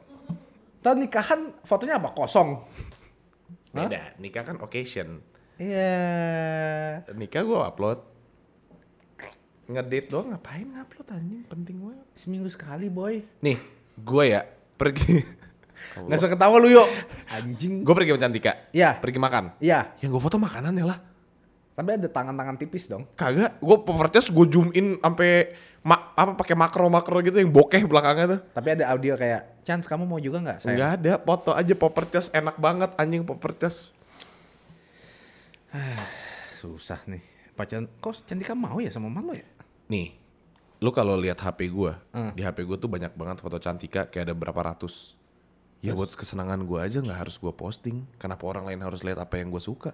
Ntar 0.77 0.93
nikahan 0.93 1.39
fotonya 1.62 1.98
apa? 1.98 2.10
Kosong. 2.10 2.62
Hah? 3.74 3.89
beda 3.89 4.13
nikah 4.15 4.45
kan 4.45 4.62
occasion 4.62 5.17
Iya. 5.57 7.01
nikah 7.10 7.41
gua 7.41 7.65
upload 7.65 8.05
ngedate 9.65 10.12
doang 10.12 10.29
ngapain 10.29 10.67
ngupload 10.67 11.10
anjing 11.10 11.41
penting 11.48 11.81
banget 11.81 12.05
Seminggu 12.13 12.45
sekali 12.48 12.86
boy. 12.86 13.25
nih 13.39 13.57
gue 13.95 14.24
ya 14.27 14.45
pergi 14.75 15.25
Nggak 16.00 16.18
usah 16.18 16.30
ketawa 16.30 16.56
lu 16.58 16.70
yuk. 16.70 16.88
Anjing. 17.27 17.82
gue 17.82 17.94
pergi 17.94 18.10
sama 18.10 18.22
Cantika 18.22 18.51
Iya. 18.70 18.89
pergi 18.96 19.18
makan 19.18 19.44
Iya. 19.58 19.94
yang 20.00 20.10
gue 20.10 20.20
foto 20.20 20.38
makanan 20.38 20.74
ya 20.74 20.86
lah 20.86 21.00
Tapi 21.74 21.89
ada 21.92 22.06
tangan-tangan 22.06 22.56
tipis 22.56 22.86
dong. 22.86 23.10
kagak 23.13 23.58
gue 23.58 23.77
properties 23.80 24.27
gue 24.27 24.46
zoom 24.48 24.70
in 24.72 24.96
sampai 24.96 25.51
ma 25.82 26.13
apa 26.13 26.34
pakai 26.34 26.53
makro 26.53 26.88
makro 26.88 27.18
gitu 27.20 27.36
yang 27.36 27.50
bokeh 27.50 27.84
belakangnya 27.84 28.25
tuh 28.30 28.39
Tapi 28.51 28.68
ada 28.72 28.88
audio 28.89 29.13
kayak, 29.13 29.60
Chance 29.62 29.86
kamu 29.86 30.03
mau 30.03 30.18
juga 30.18 30.39
nggak? 30.39 30.58
Saya. 30.60 30.74
nggak 30.74 30.92
ada 30.98 31.13
foto 31.18 31.51
aja 31.51 31.74
properties 31.74 32.30
enak 32.30 32.56
banget 32.56 32.94
anjing 32.96 33.22
properties 33.22 33.89
Susah 36.56 37.01
nih. 37.06 37.20
Pacaran, 37.53 37.86
kok 37.96 38.18
Cantika 38.24 38.53
mau 38.53 38.77
ya 38.77 38.89
sama 38.89 39.08
Malo 39.08 39.34
ya? 39.34 39.46
nih 39.86 40.15
lu 40.80 40.89
kalau 40.89 41.13
lihat 41.13 41.38
HP 41.38 41.70
gue 41.70 41.92
Hmm. 42.12 42.32
di 42.32 42.42
HP 42.42 42.63
gue 42.63 42.75
tuh 42.75 42.88
banyak 42.88 43.12
banget 43.12 43.38
foto 43.38 43.56
Cantika 43.56 44.03
kayak 44.06 44.25
ada 44.25 44.34
berapa 44.34 44.58
ratus 44.63 45.15
ya 45.84 45.92
buat 45.92 46.16
kesenangan 46.16 46.63
gue 46.63 46.80
aja 46.80 47.04
nggak 47.04 47.28
harus 47.28 47.36
gue 47.36 47.52
posting 47.52 48.08
kenapa 48.16 48.48
orang 48.48 48.72
lain 48.72 48.80
harus 48.80 49.04
lihat 49.04 49.20
apa 49.20 49.36
yang 49.38 49.52
gue 49.52 49.60
suka 49.60 49.92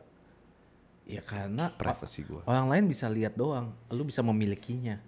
Ya 1.10 1.26
karena 1.26 1.74
privacy 1.74 2.22
gue 2.22 2.46
orang 2.46 2.70
lain 2.70 2.86
bisa 2.86 3.10
lihat 3.10 3.34
doang, 3.34 3.74
lu 3.90 4.06
bisa 4.06 4.22
memilikinya. 4.22 5.02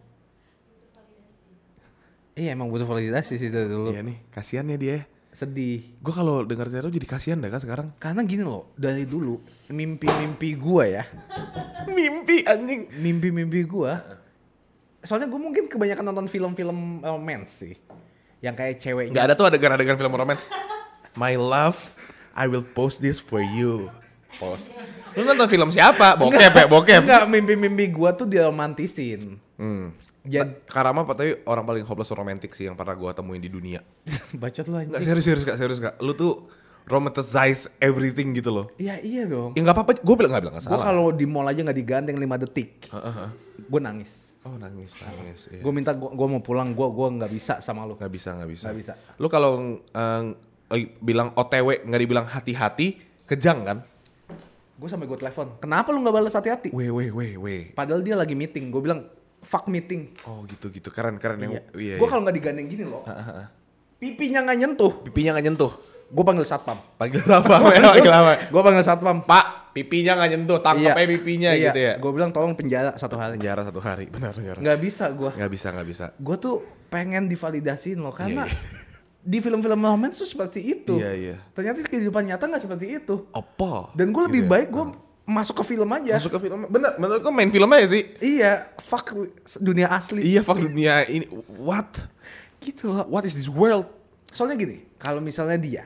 Iya 2.34 2.58
emang 2.58 2.74
butuh 2.74 2.90
validasi 2.90 3.38
sih 3.38 3.54
dari 3.54 3.70
dulu. 3.70 3.94
Iya 3.94 4.02
nih 4.02 4.18
kasihan 4.34 4.66
ya 4.66 4.82
dia 4.82 4.98
Sedih. 5.30 5.94
gue 6.02 6.10
kalau 6.10 6.42
dengar 6.42 6.74
cerita 6.74 6.90
lu 6.90 6.96
jadi 6.98 7.08
kasihan 7.08 7.38
dah 7.40 7.48
kan 7.54 7.62
sekarang 7.62 7.88
Karena 8.02 8.26
gini 8.26 8.42
loh, 8.42 8.74
dari 8.76 9.06
dulu 9.06 9.40
mimpi-mimpi 9.70 10.58
gua 10.58 10.84
ya, 10.90 11.04
mimpi 11.96 12.50
anjing 12.50 12.90
mimpi-mimpi 12.98 13.62
gua. 13.70 14.02
Soalnya 15.06 15.30
gue 15.30 15.38
mungkin 15.38 15.70
kebanyakan 15.70 16.12
nonton 16.12 16.28
film-film 16.28 17.06
romance 17.06 17.62
sih. 17.62 17.78
Yang 18.42 18.56
kayak 18.58 18.76
ceweknya. 18.82 19.14
nggak 19.14 19.26
ada 19.30 19.34
tuh 19.38 19.46
adegan-adegan 19.48 19.96
film 19.96 20.14
romance. 20.14 20.50
My 21.14 21.38
love 21.38 21.78
I 22.34 22.48
will 22.48 22.64
post 22.64 23.00
this 23.00 23.22
for 23.22 23.40
you. 23.40 23.92
Post. 24.40 24.72
Lu 25.14 25.28
nonton 25.28 25.46
film 25.46 25.70
siapa? 25.70 26.16
Bokep 26.16 26.52
ya 26.56 26.66
bokep. 26.66 27.04
Enggak, 27.04 27.24
mimpi-mimpi 27.28 27.92
gua 27.92 28.16
tuh 28.16 28.26
diromantisin. 28.26 29.36
hmm. 29.60 30.12
Jadi 30.22 30.54
Karama 30.70 31.02
tapi 31.02 31.42
orang 31.50 31.66
paling 31.66 31.82
hopeless 31.82 32.14
romantic 32.14 32.54
sih 32.54 32.70
yang 32.70 32.78
pernah 32.78 32.94
gue 32.94 33.10
temuin 33.10 33.42
di 33.42 33.50
dunia. 33.50 33.82
Bacot 34.42 34.70
lu 34.70 34.78
anjing. 34.78 35.02
serius 35.02 35.26
serius 35.26 35.42
kak 35.42 35.58
serius 35.58 35.82
kak 35.82 35.98
lu 35.98 36.14
tuh 36.14 36.46
romanticize 36.86 37.66
everything 37.82 38.34
gitu 38.38 38.54
loh. 38.54 38.66
Iya 38.78 39.02
iya 39.02 39.24
dong. 39.26 39.58
ya 39.58 39.66
nggak 39.66 39.76
apa-apa. 39.76 39.92
Gue 40.02 40.16
bilang 40.18 40.32
nggak 40.34 40.44
bilang 40.46 40.56
Gue 40.58 40.64
salah. 40.64 40.86
kalau 40.86 41.10
di 41.10 41.26
mall 41.26 41.50
aja 41.50 41.62
nggak 41.66 41.74
digandeng 41.74 42.18
5 42.22 42.44
detik, 42.48 42.86
gue 43.58 43.80
nangis. 43.82 44.31
Oh 44.42 44.56
nangis 44.56 44.98
nangis 44.98 45.50
iya. 45.50 45.62
Gue 45.62 45.70
minta 45.70 45.92
gue 45.92 46.08
mau 46.28 46.40
pulang, 46.40 46.72
gue 46.72 46.88
gua 46.88 47.08
nggak 47.10 47.30
bisa 47.30 47.54
sama 47.60 47.84
lu. 47.84 47.94
nggak 47.94 48.10
bisa 48.10 48.34
nggak 48.34 48.50
bisa 48.50 48.66
Nggak 48.68 48.78
bisa. 48.78 48.94
lu 49.16 49.28
kalau 49.28 49.78
lagi 50.66 50.86
bilang 50.98 51.34
otw 51.34 51.54
nggak 51.78 52.00
dibilang 52.00 52.26
hati-hati 52.26 52.98
kejang 53.26 53.62
kan 53.62 53.80
Gue 54.76 54.90
sampai 54.90 55.06
gue 55.06 55.14
telepon, 55.16 55.62
kenapa 55.62 55.94
lu 55.94 56.02
nggak 56.02 56.16
balas 56.16 56.34
hati-hati? 56.34 56.74
weh 56.74 56.90
weh 56.90 57.14
weh 57.14 57.38
weh 57.38 57.62
Padahal 57.70 58.02
dia 58.02 58.18
lagi 58.18 58.34
meeting, 58.34 58.74
gue 58.74 58.82
bilang 58.82 59.06
fuck 59.40 59.66
meeting. 59.68 60.10
oh 60.26 60.42
gitu 60.46 60.70
gitu 60.70 60.90
keren 60.90 61.22
keren 61.22 61.38
yang 61.38 61.54
Iya. 61.54 61.62
iya, 61.76 61.96
gue 61.96 62.02
iya. 62.02 62.10
kalau 62.10 62.22
nggak 62.22 62.34
digandeng 62.34 62.66
gini 62.66 62.86
loh, 62.86 63.06
pipinya 63.98 64.42
nggak 64.42 64.58
nyentuh, 64.58 64.92
pipinya 65.06 65.38
nggak 65.38 65.46
nyentuh 65.48 65.72
gue 66.12 66.24
panggil 66.26 66.44
satpam. 66.44 66.76
panggil 66.98 67.22
ya 67.30 67.40
panggil 67.40 68.12
apa 68.12 68.32
Gue 68.50 68.62
panggil 68.62 68.84
satpam. 68.84 69.22
pak 69.22 69.46
pipinya 69.72 70.12
nggak 70.16 70.30
nyentuh 70.30 70.60
tangkap 70.60 70.94
aja 70.94 71.08
pipinya 71.08 71.52
iya. 71.52 71.72
gitu 71.72 71.80
ya 71.82 71.94
Gue 71.98 72.12
bilang 72.12 72.30
tolong 72.30 72.54
penjara 72.54 72.92
satu 72.96 73.16
hari. 73.16 73.36
penjara 73.36 73.62
satu 73.64 73.80
hari 73.80 74.06
benar 74.08 74.34
benar 74.34 74.60
Nggak 74.60 74.80
bisa 74.80 75.06
gue. 75.10 75.32
nggak 75.32 75.52
bisa 75.52 75.68
nggak 75.72 75.88
bisa 75.88 76.06
Gue 76.16 76.36
tuh 76.36 76.56
pengen 76.88 77.26
divalidasiin 77.26 77.98
loh 77.98 78.12
karena 78.12 78.44
Iya, 78.44 78.80
di 79.22 79.38
film-film 79.38 79.78
romance 79.78 80.18
tuh 80.18 80.26
seperti 80.26 80.60
itu. 80.60 80.98
Iya, 80.98 81.12
iya. 81.14 81.36
Ternyata 81.54 81.86
kehidupan 81.86 82.26
nyata 82.26 82.50
nggak 82.50 82.64
seperti 82.66 82.86
itu. 82.98 83.30
apa 83.30 83.94
Dan 83.94 84.10
gue 84.10 84.24
lebih 84.26 84.42
Gitu 84.42 84.50
ya. 84.50 84.54
baik 84.58 84.68
gue 84.68 84.86
masuk 85.24 85.62
ke 85.62 85.64
film 85.64 85.86
aja. 85.88 86.18
Masuk 86.18 86.34
ke 86.34 86.42
film. 86.42 86.66
Bener, 86.66 86.98
menurut 86.98 87.22
gue 87.22 87.30
main 87.30 87.48
film 87.48 87.70
aja 87.70 87.86
sih. 87.88 88.04
Iya, 88.18 88.74
fuck 88.82 89.14
dunia 89.62 89.94
asli. 89.94 90.26
Iya, 90.26 90.42
fuck 90.42 90.58
dunia 90.58 91.06
ini. 91.06 91.30
What? 91.54 92.02
Gitu 92.60 92.90
loh. 92.90 93.06
What 93.06 93.24
is 93.24 93.38
this 93.38 93.46
world? 93.46 93.86
Soalnya 94.28 94.58
gini, 94.58 94.90
kalau 94.98 95.22
misalnya 95.22 95.56
dia 95.56 95.84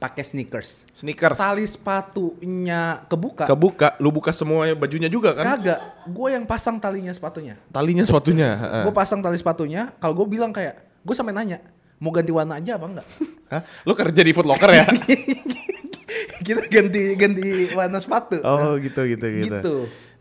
pakai 0.00 0.24
sneakers, 0.24 0.88
Sneakers. 0.96 1.36
tali 1.36 1.68
sepatunya 1.68 3.04
kebuka, 3.04 3.44
Kebuka, 3.44 4.00
lu 4.00 4.08
buka 4.08 4.32
semua 4.32 4.64
bajunya 4.72 5.12
juga 5.12 5.36
kan? 5.36 5.60
kagak. 5.60 6.08
Gue 6.08 6.32
yang 6.32 6.48
pasang 6.48 6.80
talinya 6.80 7.12
sepatunya. 7.12 7.60
Talinya 7.68 8.00
sepatunya. 8.02 8.80
Gue 8.80 8.94
pasang 8.96 9.20
tali 9.20 9.36
sepatunya. 9.36 9.92
Kalau 10.00 10.16
gue 10.16 10.24
bilang 10.24 10.50
kayak, 10.50 11.04
gue 11.04 11.12
sampai 11.12 11.36
nanya, 11.36 11.60
mau 12.00 12.08
ganti 12.10 12.32
warna 12.32 12.56
aja 12.56 12.80
apa 12.80 12.86
enggak? 12.88 13.06
Hah? 13.52 13.62
Lu 13.84 13.92
kerja 13.92 14.22
di 14.24 14.32
Foot 14.32 14.48
Locker 14.48 14.72
ya? 14.72 14.88
Kita 16.48 16.64
ganti 16.66 17.02
ganti 17.14 17.46
warna 17.76 18.00
sepatu. 18.00 18.40
oh, 18.40 18.80
gitu 18.80 19.04
gitu 19.04 19.26
gitu. 19.28 19.44
gitu. 19.60 19.74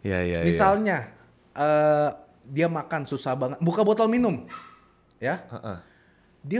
Iya, 0.03 0.19
iya, 0.21 0.37
iya. 0.43 0.47
Misalnya 0.47 0.97
eh, 1.55 2.09
dia 2.43 2.67
makan 2.67 3.07
susah 3.07 3.31
banget, 3.33 3.57
buka 3.63 3.81
botol 3.81 4.11
minum, 4.11 4.43
ya. 5.17 5.39
Heeh. 5.47 5.77
Dia 6.43 6.59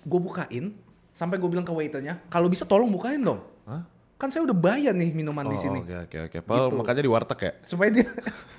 gue 0.00 0.20
bukain, 0.20 0.76
sampai 1.20 1.36
gue 1.36 1.44
bilang 1.46 1.62
ke 1.62 1.70
waiternya, 1.70 2.24
kalau 2.26 2.48
bisa 2.48 2.64
tolong 2.64 2.88
bukain 2.88 3.20
dong. 3.20 3.44
Hah? 3.68 3.84
Kan 4.16 4.28
saya 4.28 4.40
udah 4.42 4.52
bayar 4.54 4.92
nih 4.92 5.12
minuman 5.12 5.44
di 5.44 5.52
Oh, 5.52 5.60
sini, 5.60 5.80
Oke 5.80 5.96
oke 5.98 6.18
oke. 6.26 6.38
Paul 6.42 6.66
Gitu. 6.66 6.76
makanya 6.76 7.00
di 7.00 7.10
warteg 7.10 7.40
ya. 7.42 7.52
supaya 7.60 7.88
dia 7.90 8.08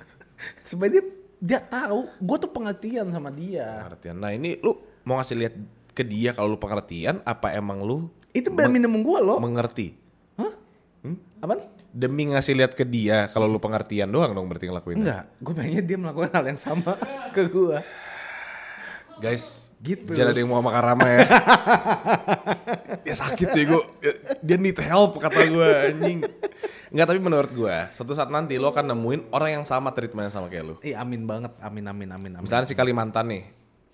supaya 0.64 0.88
dia 0.90 1.02
dia 1.38 1.58
tahu 1.60 2.06
gue 2.08 2.36
tuh 2.38 2.50
pengertian 2.50 3.06
sama 3.08 3.30
dia. 3.30 3.82
Pengertian. 3.82 4.16
Nah 4.16 4.30
ini 4.30 4.58
lu 4.58 4.74
mau 5.02 5.18
ngasih 5.18 5.36
lihat 5.36 5.54
ke 5.90 6.02
dia 6.02 6.30
kalau 6.30 6.48
lu 6.48 6.58
pengertian 6.58 7.18
apa 7.22 7.50
emang 7.52 7.82
lu 7.82 8.06
Itu 8.30 8.48
brand 8.48 8.70
minum 8.70 8.94
gue 8.96 9.18
loh. 9.20 9.38
mengerti? 9.38 9.92
Hah? 10.34 10.52
Apaan? 11.38 11.66
Demi 11.92 12.24
ngasih 12.26 12.56
lihat 12.56 12.72
ke 12.72 12.82
dia 12.82 13.28
kalau 13.28 13.44
lu 13.44 13.58
pengertian 13.58 14.08
doang 14.08 14.32
dong 14.32 14.46
berarti 14.46 14.64
ngelakuin. 14.64 14.96
Enggak, 14.98 15.28
gue 15.36 15.52
pengennya 15.52 15.82
dia 15.84 15.98
melakukan 16.00 16.30
hal 16.32 16.44
yang 16.48 16.56
sama 16.56 16.96
ke 17.36 17.42
gue. 17.44 17.78
Guys, 19.18 19.68
Gitu. 19.82 20.14
Jangan 20.14 20.30
ada 20.30 20.38
yang 20.38 20.50
mau 20.50 20.62
sama 20.62 20.70
Karama 20.70 21.06
ya. 21.10 21.18
dia 23.02 23.14
sakit 23.26 23.48
ya 23.50 23.62
gue. 23.66 23.82
Dia 24.38 24.56
need 24.56 24.78
help 24.78 25.18
kata 25.18 25.42
gue 25.50 25.70
anjing. 25.90 26.18
Enggak 26.94 27.06
tapi 27.10 27.18
menurut 27.18 27.50
gue, 27.50 27.76
suatu 27.90 28.14
saat 28.14 28.30
nanti 28.30 28.62
lo 28.62 28.70
akan 28.70 28.94
nemuin 28.94 29.34
orang 29.34 29.58
yang 29.58 29.64
sama 29.66 29.90
treatmentnya 29.90 30.30
sama 30.30 30.46
kayak 30.46 30.64
lu. 30.70 30.74
Ih 30.86 30.94
amin 30.94 31.26
banget, 31.26 31.50
amin 31.58 31.84
amin 31.90 32.08
amin 32.14 32.32
amin. 32.38 32.44
Misalnya 32.46 32.70
si 32.70 32.78
Kalimantan 32.78 33.26
nih, 33.26 33.42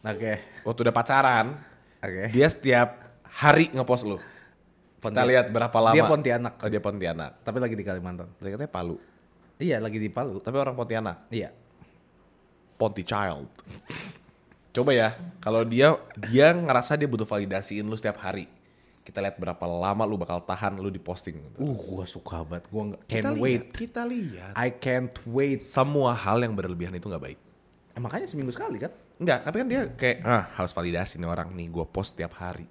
Oke, 0.05 0.63
waktu 0.67 0.81
udah 0.85 0.95
pacaran, 0.95 1.47
oke. 2.05 2.25
dia 2.37 2.47
setiap 2.53 3.09
hari 3.25 3.73
ngepost 3.73 4.05
lu. 4.05 4.19
Kita 4.99 5.23
lihat 5.23 5.55
berapa 5.55 5.79
lama. 5.79 5.95
Dia 5.95 6.05
Pontianak. 6.11 6.55
Oh 6.59 6.69
dia 6.69 6.83
Pontianak. 6.83 7.47
Tapi 7.47 7.59
lagi 7.63 7.75
di 7.79 7.87
Kalimantan. 7.87 8.35
Tadi 8.35 8.51
katanya 8.51 8.71
Palu. 8.71 8.99
Iya, 9.63 9.79
lagi 9.79 9.99
di 10.03 10.11
Palu. 10.11 10.43
Tapi 10.43 10.57
orang 10.59 10.75
Pontianak. 10.75 11.31
Iya. 11.31 11.55
Ponti 12.75 13.07
Child. 13.07 13.47
Coba 14.69 14.93
ya, 14.93 15.17
kalau 15.41 15.65
dia 15.65 15.97
dia 16.29 16.53
ngerasa 16.53 16.95
dia 16.95 17.09
butuh 17.09 17.25
validasiin 17.25 17.89
lu 17.89 17.97
setiap 17.97 18.21
hari. 18.21 18.47
Kita 19.01 19.25
lihat 19.25 19.41
berapa 19.41 19.65
lama 19.65 20.05
lu 20.05 20.21
bakal 20.21 20.45
tahan 20.45 20.77
lu 20.77 20.93
di 20.93 21.01
posting. 21.01 21.41
Uh, 21.57 21.73
gua 21.73 22.05
suka 22.05 22.45
banget. 22.45 22.69
Gua 22.69 22.93
Kita 23.09 23.33
can't 23.33 23.33
lihat, 23.33 23.41
wait. 23.41 23.63
Kita 23.73 24.03
lihat. 24.05 24.53
I 24.53 24.69
can't 24.69 25.17
wait. 25.25 25.65
Semua 25.65 26.13
hal 26.13 26.45
yang 26.45 26.53
berlebihan 26.53 26.93
itu 26.93 27.09
nggak 27.09 27.25
baik. 27.25 27.39
Eh, 27.97 28.01
makanya 28.05 28.29
seminggu 28.29 28.53
sekali 28.53 28.77
kan? 28.77 28.93
Enggak, 29.17 29.49
tapi 29.49 29.57
kan 29.65 29.67
dia 29.67 29.83
kayak 29.97 30.19
ah 30.29 30.45
harus 30.61 30.77
validasi 30.77 31.17
nih 31.19 31.27
orang 31.27 31.51
nih 31.57 31.67
gue 31.73 31.85
post 31.89 32.15
tiap 32.15 32.37
hari. 32.37 32.69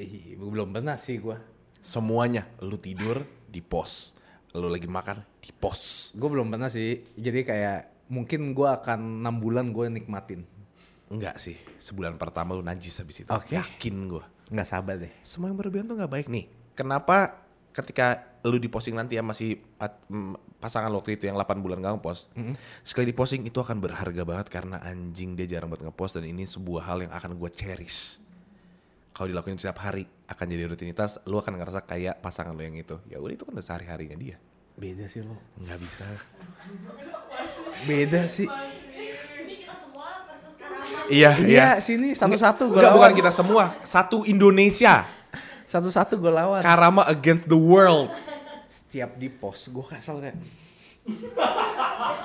Ih, 0.00 0.40
belum 0.40 0.72
pernah 0.72 0.96
sih 0.96 1.20
gua. 1.20 1.36
Semuanya, 1.84 2.48
lu 2.64 2.80
tidur 2.80 3.22
di 3.46 3.60
post, 3.60 4.18
lu 4.56 4.66
lagi 4.72 4.88
makan 4.88 5.22
di 5.38 5.52
post. 5.52 6.16
Gue 6.16 6.32
belum 6.32 6.48
pernah 6.48 6.72
sih. 6.72 7.04
Jadi 7.14 7.46
kayak 7.46 7.95
mungkin 8.06 8.54
gua 8.54 8.78
akan 8.82 9.22
enam 9.22 9.36
bulan 9.38 9.70
gue 9.70 9.86
nikmatin. 9.90 10.46
Enggak 11.06 11.38
sih, 11.38 11.54
sebulan 11.78 12.18
pertama 12.18 12.54
lu 12.54 12.66
najis 12.66 12.98
habis 12.98 13.22
itu. 13.22 13.30
Oke. 13.30 13.54
Yakin 13.54 14.10
gue. 14.10 14.24
Nggak 14.50 14.68
sabar 14.68 14.98
deh. 14.98 15.12
Semua 15.22 15.50
yang 15.50 15.58
berlebihan 15.58 15.86
tuh 15.86 15.94
nggak 15.98 16.10
baik 16.10 16.26
nih. 16.26 16.50
Kenapa 16.74 17.46
ketika 17.76 18.24
lu 18.48 18.56
di 18.56 18.72
posting 18.72 18.96
nanti 18.96 19.20
ya 19.20 19.22
masih 19.22 19.60
mm, 19.60 20.56
pasangan 20.56 20.88
waktu 20.96 21.20
itu 21.20 21.28
yang 21.28 21.36
8 21.36 21.60
bulan 21.60 21.84
gak 21.84 22.00
ngepost. 22.00 22.32
Sekali 22.80 23.12
di 23.12 23.16
posting 23.16 23.44
itu 23.44 23.60
akan 23.60 23.76
berharga 23.84 24.24
banget 24.24 24.48
karena 24.48 24.80
anjing 24.80 25.36
dia 25.36 25.44
jarang 25.44 25.68
buat 25.68 25.84
ngepost 25.84 26.16
dan 26.16 26.24
ini 26.24 26.48
sebuah 26.48 26.88
hal 26.88 27.04
yang 27.04 27.12
akan 27.12 27.36
gue 27.36 27.50
cherish. 27.52 28.16
Kalau 29.12 29.28
dilakuin 29.28 29.60
setiap 29.60 29.80
hari 29.80 30.08
akan 30.28 30.46
jadi 30.48 30.64
rutinitas, 30.68 31.20
lu 31.28 31.40
akan 31.40 31.56
ngerasa 31.56 31.84
kayak 31.84 32.20
pasangan 32.20 32.56
lu 32.56 32.64
yang 32.64 32.76
itu. 32.76 32.96
Ya 33.08 33.20
udah 33.20 33.32
itu 33.32 33.44
kan 33.44 33.52
udah 33.56 33.64
sehari-harinya 33.64 34.16
dia. 34.16 34.36
Beda 34.76 35.08
sih 35.08 35.24
lo. 35.24 35.36
Nggak 35.60 35.78
bisa. 35.80 36.04
Beda 37.84 38.24
sih. 38.30 38.48
Sekarang. 38.48 38.86
Iya, 41.12 41.30
Iya, 41.38 41.68
sini 41.78 42.16
satu-satu 42.16 42.72
gue 42.72 42.80
Enggak, 42.82 42.94
bukan 42.94 43.12
kita 43.14 43.30
semua. 43.30 43.76
Satu 43.86 44.24
Indonesia. 44.26 45.06
Satu-satu 45.66 46.18
gue 46.18 46.32
lawan. 46.32 46.62
Karama 46.62 47.02
against 47.10 47.50
the 47.50 47.58
world. 47.58 48.10
Setiap 48.70 49.18
di 49.18 49.28
post 49.28 49.70
gue 49.70 49.84
kesel 49.84 50.22
kayak. 50.22 50.38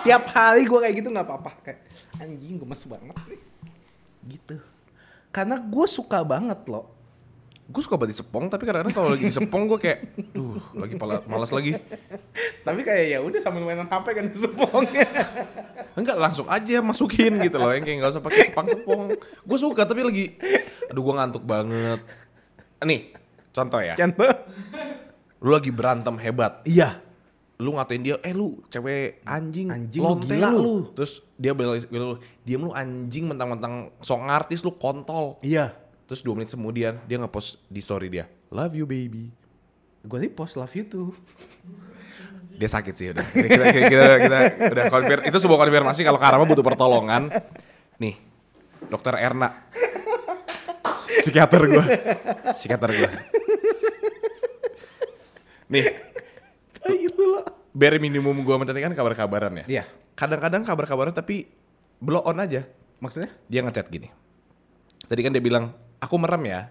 Tiap 0.02 0.24
hari 0.34 0.66
gue 0.66 0.80
kayak 0.82 0.96
gitu 0.98 1.10
nggak 1.14 1.28
apa-apa 1.28 1.52
kayak 1.62 1.80
anjing 2.18 2.58
gemes 2.58 2.82
banget 2.90 3.18
nih. 3.30 3.42
Gitu. 4.26 4.56
Karena 5.30 5.58
gue 5.62 5.86
suka 5.90 6.22
banget 6.26 6.60
loh. 6.70 7.01
Gue 7.72 7.80
suka 7.80 7.96
banget 7.96 8.20
disepong, 8.20 8.52
tapi 8.52 8.68
kadang-kadang 8.68 8.92
kalau 8.92 9.10
lagi 9.10 9.24
disepong 9.24 9.64
gue 9.64 9.80
kayak, 9.80 10.00
duh, 10.36 10.60
lagi 10.76 11.00
pala, 11.00 11.24
malas 11.24 11.56
lagi. 11.56 11.72
Tapi 12.62 12.84
kayak 12.84 13.06
ya 13.08 13.20
udah 13.24 13.40
sambil 13.40 13.64
mainan 13.64 13.88
HP 13.88 14.06
kan 14.12 14.26
disepongnya. 14.28 15.08
Enggak, 15.96 16.20
langsung 16.20 16.52
aja 16.52 16.84
masukin 16.84 17.40
gitu 17.40 17.56
loh, 17.56 17.72
yang 17.72 17.82
kayak 17.82 18.04
nggak 18.04 18.12
usah 18.12 18.22
pakai 18.22 18.52
sepang-sepong. 18.52 19.16
Gue 19.48 19.58
suka, 19.58 19.88
tapi 19.88 20.04
lagi, 20.04 20.36
aduh 20.92 21.00
gue 21.00 21.14
ngantuk 21.16 21.44
banget. 21.48 22.04
Nih, 22.84 23.16
contoh 23.50 23.80
ya, 23.80 23.96
Contoh. 23.96 24.28
lu 25.40 25.50
lagi 25.50 25.72
berantem 25.72 26.16
hebat, 26.20 26.60
Iya. 26.68 27.00
lu 27.56 27.78
ngatain 27.78 28.02
dia, 28.02 28.18
eh 28.20 28.34
lu 28.34 28.58
cewek 28.68 29.22
anjing, 29.22 29.70
Anjing, 29.70 30.02
lu 30.02 30.18
gila 30.20 30.50
lu. 30.50 30.90
Terus 30.92 31.22
dia 31.38 31.54
bilang, 31.54 31.78
bilang, 31.88 32.18
diam 32.42 32.66
lu 32.66 32.74
anjing 32.74 33.30
mentang-mentang 33.30 33.94
sok 34.02 34.18
artis 34.26 34.66
lu 34.66 34.74
kontol. 34.74 35.38
Iya. 35.40 35.78
Terus 36.12 36.28
dua 36.28 36.36
menit 36.36 36.52
kemudian 36.52 37.00
dia 37.08 37.16
ngepost 37.16 37.64
di 37.72 37.80
story 37.80 38.12
dia, 38.12 38.28
love 38.52 38.76
you 38.76 38.84
baby. 38.84 39.32
Gue 40.04 40.28
repost 40.28 40.60
love 40.60 40.76
you 40.76 40.84
too. 40.84 41.16
dia 42.60 42.68
sakit 42.68 42.92
sih 43.00 43.16
udah. 43.16 43.24
Kita, 43.32 43.48
kita, 43.48 43.66
kita, 43.80 44.08
kita 44.20 44.40
udah 44.76 44.86
konfir. 44.92 45.18
Itu 45.24 45.40
sebuah 45.40 45.64
konfirmasi 45.64 46.04
kalau 46.04 46.20
Karama 46.20 46.44
butuh 46.44 46.68
pertolongan. 46.68 47.32
Nih, 47.96 48.20
dokter 48.92 49.24
Erna. 49.24 49.56
Psikiater 51.00 51.64
gue. 51.64 51.86
Psikiater 52.60 52.92
gue. 52.92 53.10
Nih, 55.72 55.96
Itu 56.92 57.24
loh. 57.24 57.48
bare 57.72 58.04
minimum 58.04 58.36
gue 58.44 58.56
menteri 58.60 58.84
kan 58.84 58.92
kabar-kabaran 58.92 59.64
ya. 59.64 59.66
Iya. 59.80 59.84
Kadang-kadang 60.20 60.68
kabar-kabaran 60.68 61.16
tapi 61.16 61.48
blow 62.04 62.20
on 62.28 62.44
aja. 62.44 62.68
Maksudnya? 63.00 63.32
Dia 63.48 63.64
ngechat 63.64 63.88
gini. 63.88 64.12
Tadi 65.08 65.22
kan 65.24 65.32
dia 65.32 65.40
bilang, 65.40 65.72
aku 66.02 66.16
merem 66.18 66.44
ya, 66.46 66.62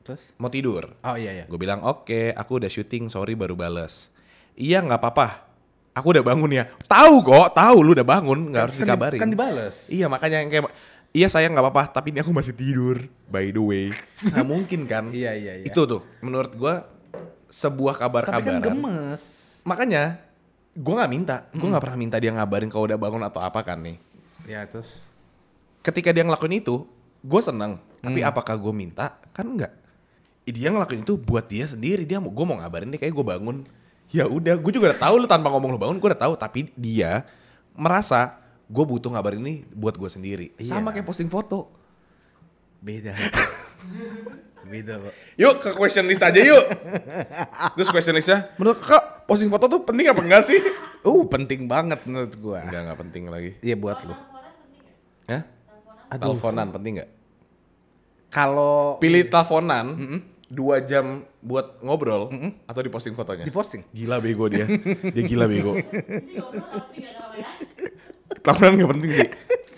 Terus? 0.00 0.32
mau 0.34 0.48
tidur. 0.48 0.94
Oh 0.98 1.14
iya 1.14 1.34
iya. 1.34 1.44
Gue 1.44 1.58
bilang 1.58 1.82
oke, 1.82 2.32
aku 2.32 2.52
udah 2.56 2.68
syuting, 2.68 3.06
sorry 3.08 3.34
baru 3.34 3.52
bales. 3.52 4.08
Iya 4.54 4.80
nggak 4.80 4.96
apa-apa, 4.96 5.44
aku 5.92 6.06
udah 6.10 6.24
bangun 6.24 6.50
ya. 6.52 6.64
Tahu 6.80 7.14
kok, 7.20 7.52
tahu 7.52 7.76
lu 7.80 7.92
udah 7.92 8.06
bangun, 8.08 8.38
nggak 8.48 8.62
harus 8.64 8.74
Kan 8.74 8.80
di- 8.80 8.88
dikabarin. 8.88 9.18
Kan 9.18 9.28
dibales. 9.28 9.76
Iya 9.88 10.06
makanya 10.06 10.38
yang 10.38 10.48
kayak, 10.48 10.64
iya 11.10 11.26
sayang 11.26 11.52
nggak 11.52 11.64
apa-apa, 11.64 11.84
tapi 11.92 12.10
ini 12.10 12.18
aku 12.18 12.30
masih 12.30 12.52
tidur. 12.52 13.04
By 13.24 13.50
the 13.50 13.60
way, 13.60 13.86
nggak 14.30 14.46
mungkin 14.46 14.80
kan? 14.84 15.10
Iya, 15.10 15.34
iya, 15.34 15.52
iya. 15.60 15.66
Itu 15.66 15.84
tuh, 15.84 16.02
menurut 16.20 16.50
gue 16.52 16.74
sebuah 17.48 17.94
Tapi 17.96 18.02
kan 18.24 18.24
kabar-kabaran. 18.40 18.62
gemes. 18.62 19.22
makanya 19.62 20.16
gue 20.72 20.94
nggak 20.94 21.10
minta, 21.10 21.36
gue 21.50 21.60
Hmm. 21.60 21.70
nggak 21.70 21.82
pernah 21.82 21.98
minta 21.98 22.16
dia 22.16 22.30
ngabarin 22.30 22.68
kalau 22.68 22.84
udah 22.84 22.96
bangun 22.96 23.20
atau 23.20 23.40
apa 23.40 23.60
kan 23.60 23.78
nih. 23.78 23.96
Ya 24.44 24.64
terus. 24.64 24.96
Ketika 25.80 26.08
dia 26.08 26.22
ngelakuin 26.22 26.56
itu, 26.56 26.88
gue 27.20 27.40
seneng. 27.40 27.76
Tapi 27.98 28.20
Hmm. 28.22 28.28
apakah 28.30 28.54
gue 28.54 28.72
minta? 28.72 29.18
Kan 29.34 29.58
enggak. 29.58 29.72
Dia 30.48 30.72
ngelakuin 30.72 31.04
itu 31.04 31.20
buat 31.20 31.44
dia 31.44 31.68
sendiri. 31.68 32.08
Dia 32.08 32.18
mau 32.18 32.32
gue 32.32 32.44
mau 32.46 32.56
ngabarin 32.56 32.88
dia 32.88 33.00
kayak 33.00 33.12
gue 33.12 33.26
bangun. 33.26 33.56
Ya 34.08 34.24
udah, 34.24 34.56
gue 34.56 34.72
juga 34.72 34.88
udah 34.92 35.00
tahu 35.00 35.14
lu 35.20 35.26
tanpa 35.28 35.52
ngomong 35.52 35.76
lu 35.76 35.80
bangun, 35.80 36.00
gue 36.00 36.08
udah 36.08 36.22
tahu. 36.24 36.34
Tapi 36.40 36.72
dia 36.72 37.28
merasa 37.76 38.40
gue 38.64 38.84
butuh 38.84 39.12
ngabarin 39.12 39.40
ini 39.40 39.54
buat 39.70 39.94
gue 39.94 40.08
sendiri. 40.08 40.46
Iya. 40.56 40.80
Sama 40.80 40.90
kayak 40.90 41.04
posting 41.04 41.28
foto. 41.28 41.68
Beda. 42.78 43.12
Beda 44.68 45.00
loh. 45.00 45.12
Yuk 45.40 45.64
ke 45.64 45.70
question 45.72 46.04
list 46.04 46.20
aja 46.20 46.36
yuk. 46.36 46.64
Terus 47.72 47.88
question 47.88 48.12
listnya, 48.12 48.52
menurut 48.60 48.84
kak 48.84 49.24
posting 49.24 49.48
foto 49.48 49.64
tuh 49.64 49.80
penting 49.80 50.12
apa 50.12 50.20
enggak 50.20 50.44
sih? 50.44 50.60
Uh 51.00 51.24
penting 51.24 51.64
banget 51.64 52.04
menurut 52.04 52.36
gua. 52.36 52.60
Enggak, 52.68 52.80
enggak 52.84 52.98
penting 53.00 53.22
lagi. 53.32 53.50
Iya 53.64 53.76
buat 53.80 53.98
lu. 54.04 54.12
Hah? 55.24 55.42
Aduh. 56.12 56.36
Teleponan 56.36 56.68
penting 56.68 57.00
nggak? 57.00 57.10
Kalau 58.28 59.00
Pilih 59.00 59.24
teleponan, 59.28 60.20
dua 60.48 60.80
jam 60.84 61.24
buat 61.40 61.80
ngobrol 61.84 62.28
atau 62.64 62.80
diposting 62.80 63.16
fotonya? 63.16 63.44
Di 63.44 63.52
posting. 63.52 63.84
Gila 63.92 64.20
bego 64.20 64.48
dia. 64.48 64.68
dia 65.14 65.24
gila 65.24 65.48
bego. 65.48 65.76
Ini 65.80 66.40
ngobrol 66.40 66.60
nggak 66.60 66.72
penting 66.72 67.02
ya 67.04 67.12
kalau 67.16 67.34
ya. 67.36 67.48
Tahunan 68.44 68.72
gak 68.80 68.90
penting 68.96 69.12
sih. 69.12 69.28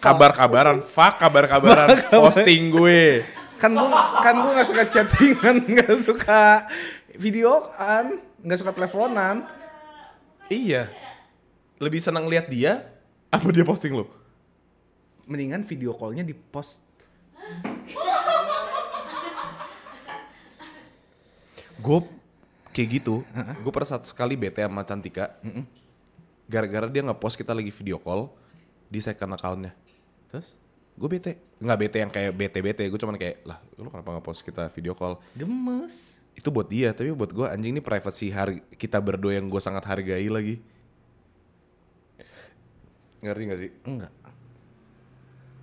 Kabar-kabaran, 0.01 0.79
fuck 0.83 1.21
kabar-kabaran, 1.21 1.89
posting 2.11 2.73
gue. 2.73 3.23
Kan 3.61 3.77
gua 3.77 4.25
kan 4.25 4.35
gua 4.41 4.57
nggak 4.57 4.69
suka 4.73 4.85
chattingan, 4.89 5.57
nggak 5.77 5.93
suka 6.01 6.65
videoan, 7.21 8.19
nggak 8.41 8.59
suka 8.59 8.73
teleponan. 8.73 9.45
Iya. 10.49 10.89
Lebih 11.77 12.01
senang 12.01 12.25
lihat 12.27 12.49
dia 12.49 12.89
apa 13.29 13.47
dia 13.53 13.63
posting 13.63 13.93
lo? 13.93 14.09
Mendingan 15.29 15.63
video 15.69 15.93
callnya 15.93 16.25
di 16.25 16.33
post. 16.33 16.83
Gue 21.81 21.99
kayak 22.71 22.89
gitu. 23.01 23.25
Gue 23.65 23.73
pernah 23.73 23.91
satu 23.97 24.07
sekali 24.07 24.37
bete 24.37 24.61
sama 24.63 24.85
Cantika. 24.85 25.35
Gara-gara 26.47 26.87
dia 26.87 27.03
nge-post 27.03 27.41
kita 27.41 27.57
lagi 27.57 27.73
video 27.73 27.97
call 27.99 28.29
di 28.87 29.01
second 29.01 29.35
account-nya. 29.35 29.73
Terus 30.31 30.55
Gue 31.01 31.09
bete. 31.17 31.41
Nggak 31.65 31.79
bete 31.81 31.97
yang 31.97 32.13
kayak 32.13 32.33
bete-bete. 32.37 32.85
Gue 32.93 33.01
cuman 33.01 33.17
kayak, 33.17 33.41
lah 33.49 33.57
lu 33.81 33.89
kenapa 33.89 34.21
nge-post 34.21 34.45
kita 34.45 34.69
video 34.69 34.93
call? 34.93 35.17
gemes. 35.33 36.21
Itu 36.37 36.53
buat 36.53 36.69
dia, 36.69 36.93
tapi 36.93 37.09
buat 37.17 37.33
gue 37.33 37.47
anjing 37.49 37.73
ini 37.73 37.81
privacy 37.81 38.29
har- 38.29 38.61
kita 38.77 39.01
berdua 39.01 39.41
yang 39.41 39.49
gue 39.49 39.61
sangat 39.65 39.85
hargai 39.89 40.29
lagi. 40.29 40.61
Ngerti 43.25 43.43
gak 43.49 43.61
sih? 43.61 43.71
Enggak. 43.89 44.13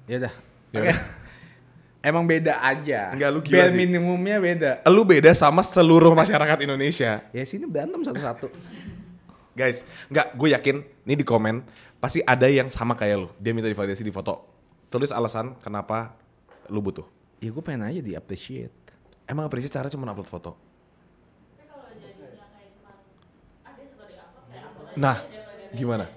Ya 0.10 0.16
udah. 0.26 0.34
Ya 0.74 0.80
Oke. 0.82 0.90
udah. 0.90 1.00
Emang 2.02 2.24
beda 2.24 2.62
aja. 2.62 3.12
Enggak, 3.12 3.30
lu 3.34 3.40
gila 3.42 3.58
Bare 3.68 3.72
sih. 3.74 3.78
minimumnya 3.78 4.38
beda. 4.38 4.72
Lu 4.88 5.02
beda 5.04 5.32
sama 5.34 5.66
seluruh 5.66 6.14
masyarakat 6.14 6.58
Indonesia. 6.64 7.26
Ya 7.34 7.44
sini 7.44 7.66
berantem 7.66 8.00
satu-satu. 8.06 8.48
Guys, 9.58 9.82
nggak, 10.14 10.38
gue 10.38 10.50
yakin 10.54 10.76
nih 11.04 11.18
di 11.18 11.26
komen 11.26 11.66
pasti 11.98 12.22
ada 12.22 12.46
yang 12.46 12.70
sama 12.70 12.94
kayak 12.94 13.18
lu. 13.18 13.30
Dia 13.42 13.52
minta 13.58 13.66
divalidasi 13.66 14.06
di 14.06 14.14
foto. 14.14 14.46
Tulis 14.88 15.10
alasan 15.10 15.58
kenapa 15.60 16.14
lu 16.70 16.80
butuh. 16.80 17.04
ya 17.38 17.54
gue 17.54 17.62
pengen 17.62 17.86
aja 17.86 18.02
di 18.02 18.14
appreciate. 18.18 18.74
Emang 19.28 19.46
appreciate 19.46 19.74
cara 19.74 19.90
cuma 19.92 20.10
upload 20.10 20.30
foto. 20.30 20.52
Nah, 24.98 25.22
gimana? 25.78 26.10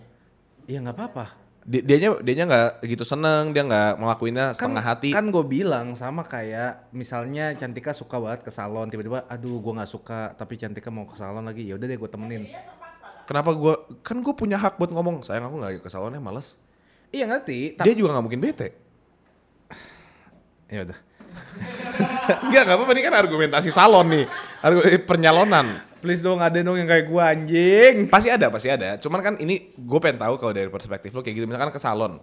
Ya 0.65 0.81
nggak 0.81 0.97
apa-apa. 0.97 1.27
Dia 1.61 1.85
dianya 1.85 2.17
dianya 2.25 2.45
nggak 2.49 2.69
gitu 2.89 3.05
seneng, 3.05 3.53
dia 3.53 3.61
nggak 3.61 4.01
ngelakuinnya 4.01 4.47
Kan, 4.53 4.57
setengah 4.57 4.85
hati. 4.85 5.13
kan 5.13 5.29
gue 5.29 5.45
bilang 5.45 5.93
sama 5.93 6.25
kayak 6.25 6.89
misalnya 6.91 7.53
Cantika 7.53 7.93
suka 7.93 8.17
banget 8.17 8.41
ke 8.41 8.51
salon 8.51 8.89
tiba-tiba 8.89 9.29
aduh 9.29 9.61
gue 9.61 9.73
nggak 9.77 9.91
suka 9.91 10.33
tapi 10.33 10.57
Cantika 10.57 10.89
mau 10.89 11.05
ke 11.05 11.21
salon 11.21 11.45
lagi 11.45 11.69
ya 11.69 11.77
udah 11.77 11.85
deh 11.85 11.99
gue 12.01 12.11
temenin 12.11 12.49
kan 12.49 12.81
Kenapa 13.29 13.55
gue 13.55 13.75
kan 14.03 14.19
gue 14.19 14.35
punya 14.35 14.59
hak 14.59 14.75
buat 14.75 14.91
ngomong. 14.91 15.23
Sayang 15.23 15.47
aku 15.47 15.57
nggak 15.63 15.87
ke 15.87 15.91
salonnya 15.93 16.19
males. 16.19 16.59
iya 17.11 17.31
ngerti 17.31 17.79
Dia 17.79 17.95
juga 17.95 18.17
nggak 18.17 18.25
mungkin 18.25 18.41
bete. 18.43 18.75
ya 20.73 20.83
udah 20.83 20.99
Enggak, 22.47 22.63
nggak 22.67 22.75
apa-apa 22.75 22.93
ini 22.95 23.03
kan 23.07 23.15
argumentasi 23.15 23.71
salon 23.71 24.07
nih. 24.11 24.25
Argu 24.63 24.81
eh, 24.83 24.99
pernyalonan. 24.99 25.79
Please 26.01 26.19
dong 26.19 26.41
ada 26.41 26.57
dong 26.57 26.75
yang 26.75 26.85
kayak 26.85 27.05
gue 27.05 27.23
anjing 27.23 27.95
Pasti 28.09 28.29
ada, 28.29 28.49
pasti 28.49 28.67
ada. 28.67 28.97
Cuman 28.97 29.21
kan 29.21 29.35
ini 29.37 29.71
gue 29.73 29.99
pengen 29.99 30.19
tahu 30.19 30.35
kalau 30.37 30.51
dari 30.51 30.67
perspektif 30.67 31.11
lu 31.11 31.21
kayak 31.21 31.37
gitu. 31.37 31.47
Misalkan 31.47 31.69
ke 31.69 31.79
salon. 31.79 32.19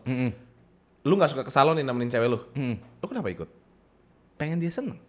Lu 1.01 1.13
nggak 1.13 1.31
suka 1.31 1.43
ke 1.43 1.49
salon 1.49 1.73
nih 1.73 1.85
nemenin 1.85 2.09
cewek 2.09 2.27
lu. 2.27 2.39
Lu 2.75 3.05
kenapa 3.05 3.29
ikut? 3.29 3.49
pengen 4.33 4.57
dia 4.57 4.69
seneng 4.69 5.01